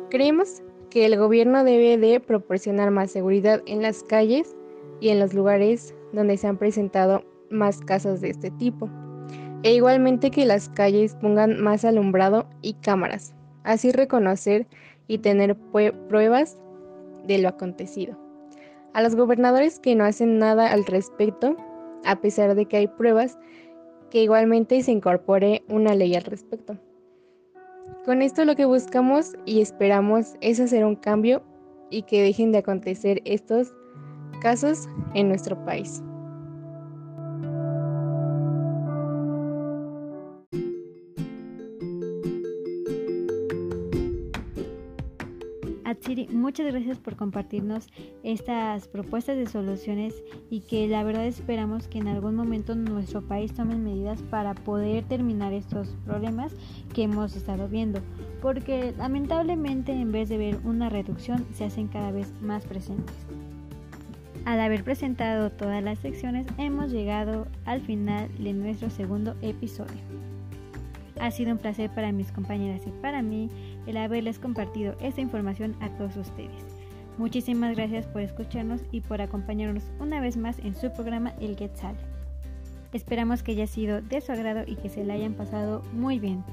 Creemos 0.09 0.63
que 0.89 1.05
el 1.05 1.19
gobierno 1.19 1.65
debe 1.65 1.99
de 1.99 2.19
proporcionar 2.19 2.91
más 2.93 3.11
seguridad 3.11 3.63
en 3.67 3.83
las 3.83 4.03
calles 4.05 4.57
y 5.03 5.11
en 5.11 5.19
los 5.19 5.35
lugares 5.35 5.95
donde 6.15 6.39
se 6.39 6.47
han 6.47 6.57
presentado 6.57 7.27
más 7.51 7.81
casos 7.81 8.23
de 8.23 8.31
este 8.31 8.51
tipo. 8.53 8.89
E 9.65 9.75
igualmente 9.75 10.31
que 10.31 10.47
las 10.47 10.71
calles 10.71 11.15
pongan 11.17 11.61
más 11.61 11.85
alumbrado 11.85 12.49
y 12.63 12.73
cámaras, 12.73 13.35
así 13.65 13.93
reconocer 13.93 14.67
y 15.09 15.19
tener 15.19 15.57
pruebas 16.09 16.57
de 17.27 17.39
lo 17.39 17.49
acontecido. 17.49 18.19
A 18.95 19.03
los 19.03 19.15
gobernadores 19.15 19.79
que 19.79 19.95
no 19.95 20.05
hacen 20.05 20.39
nada 20.39 20.73
al 20.73 20.87
respecto, 20.87 21.57
a 22.05 22.21
pesar 22.21 22.55
de 22.55 22.67
que 22.67 22.79
hay 22.79 22.87
pruebas, 22.87 23.39
que 24.11 24.23
igualmente 24.23 24.83
se 24.83 24.93
incorpore 24.93 25.63
una 25.69 25.95
ley 25.95 26.15
al 26.15 26.25
respecto. 26.25 26.79
Con 28.05 28.23
esto 28.23 28.45
lo 28.45 28.57
que 28.57 28.65
buscamos 28.65 29.33
y 29.45 29.61
esperamos 29.61 30.37
es 30.41 30.61
hacer 30.61 30.85
un 30.85 30.97
cambio 30.97 31.43
y 31.91 32.03
que 32.03 32.23
dejen 32.23 32.53
de 32.53 32.59
acontecer 32.59 33.21
estos 33.25 33.75
casos 34.41 34.89
en 35.15 35.29
nuestro 35.29 35.63
país. 35.65 36.03
Atsiri, 45.97 46.29
muchas 46.29 46.67
gracias 46.67 46.99
por 46.99 47.17
compartirnos 47.17 47.89
estas 48.23 48.87
propuestas 48.87 49.37
de 49.37 49.47
soluciones 49.47 50.15
y 50.51 50.61
que 50.61 50.87
la 50.89 51.03
verdad 51.03 51.27
esperamos 51.27 51.89
que 51.89 51.99
en 51.99 52.09
algún 52.09 52.35
momento 52.35 52.75
nuestro 52.75 53.23
país 53.23 53.55
tome 53.55 53.77
medidas 53.77 54.23
para 54.23 54.55
poder 54.55 55.05
terminar 55.05 55.55
estos 55.55 55.97
problemas 56.05 56.53
que 56.95 57.05
hemos 57.05 57.35
estado 57.35 57.69
viendo, 57.69 58.01
porque 58.43 58.93
lamentablemente 58.99 59.93
en 59.93 60.13
vez 60.13 60.29
de 60.29 60.37
ver 60.37 60.59
una 60.65 60.91
reducción 60.91 61.47
se 61.55 61.65
hacen 61.65 61.89
cada 61.89 62.11
vez 62.11 62.31
más 62.43 62.67
presentes. 62.67 63.17
Al 64.45 64.61
haber 64.61 64.85
presentado 64.85 65.51
todas 65.51 65.83
las 65.83 65.99
secciones 65.99 66.47
hemos 66.59 66.93
llegado 66.93 67.49
al 67.65 67.81
final 67.81 68.29
de 68.39 68.53
nuestro 68.53 68.91
segundo 68.91 69.35
episodio. 69.41 69.97
Ha 71.19 71.31
sido 71.31 71.53
un 71.53 71.59
placer 71.59 71.91
para 71.95 72.13
mis 72.13 72.31
compañeras 72.31 72.83
y 72.87 72.91
para 73.01 73.23
mí 73.23 73.49
el 73.87 73.97
haberles 73.97 74.39
compartido 74.39 74.95
esta 75.01 75.21
información 75.21 75.77
a 75.81 75.89
todos 75.91 76.17
ustedes. 76.17 76.65
Muchísimas 77.19 77.75
gracias 77.75 78.07
por 78.07 78.23
escucharnos 78.23 78.83
y 78.93 79.01
por 79.01 79.23
acompañarnos 79.23 79.85
una 80.01 80.21
vez 80.21 80.37
más 80.37 80.59
en 80.59 80.75
su 80.75 80.93
programa 80.93 81.33
El 81.41 81.57
Quetzal. 81.57 81.97
Esperamos 82.93 83.43
que 83.43 83.53
haya 83.53 83.67
sido 83.67 84.03
de 84.03 84.21
su 84.21 84.33
agrado 84.33 84.65
y 84.67 84.77
que 84.77 84.89
se 84.89 85.05
la 85.05 85.15
hayan 85.15 85.35
pasado 85.35 85.83
muy 85.93 86.19
bien. 86.19 86.45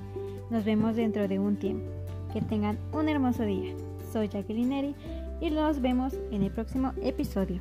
Nos 0.49 0.65
vemos 0.65 0.95
dentro 0.95 1.27
de 1.27 1.39
un 1.39 1.57
tiempo. 1.57 1.85
Que 2.31 2.41
tengan 2.41 2.77
un 2.91 3.09
hermoso 3.09 3.43
día. 3.43 3.73
Soy 4.11 4.27
Jacqueline 4.27 4.69
Neri 4.69 4.95
y 5.41 5.51
nos 5.51 5.81
vemos 5.81 6.13
en 6.31 6.43
el 6.43 6.51
próximo 6.51 6.93
episodio. 7.01 7.59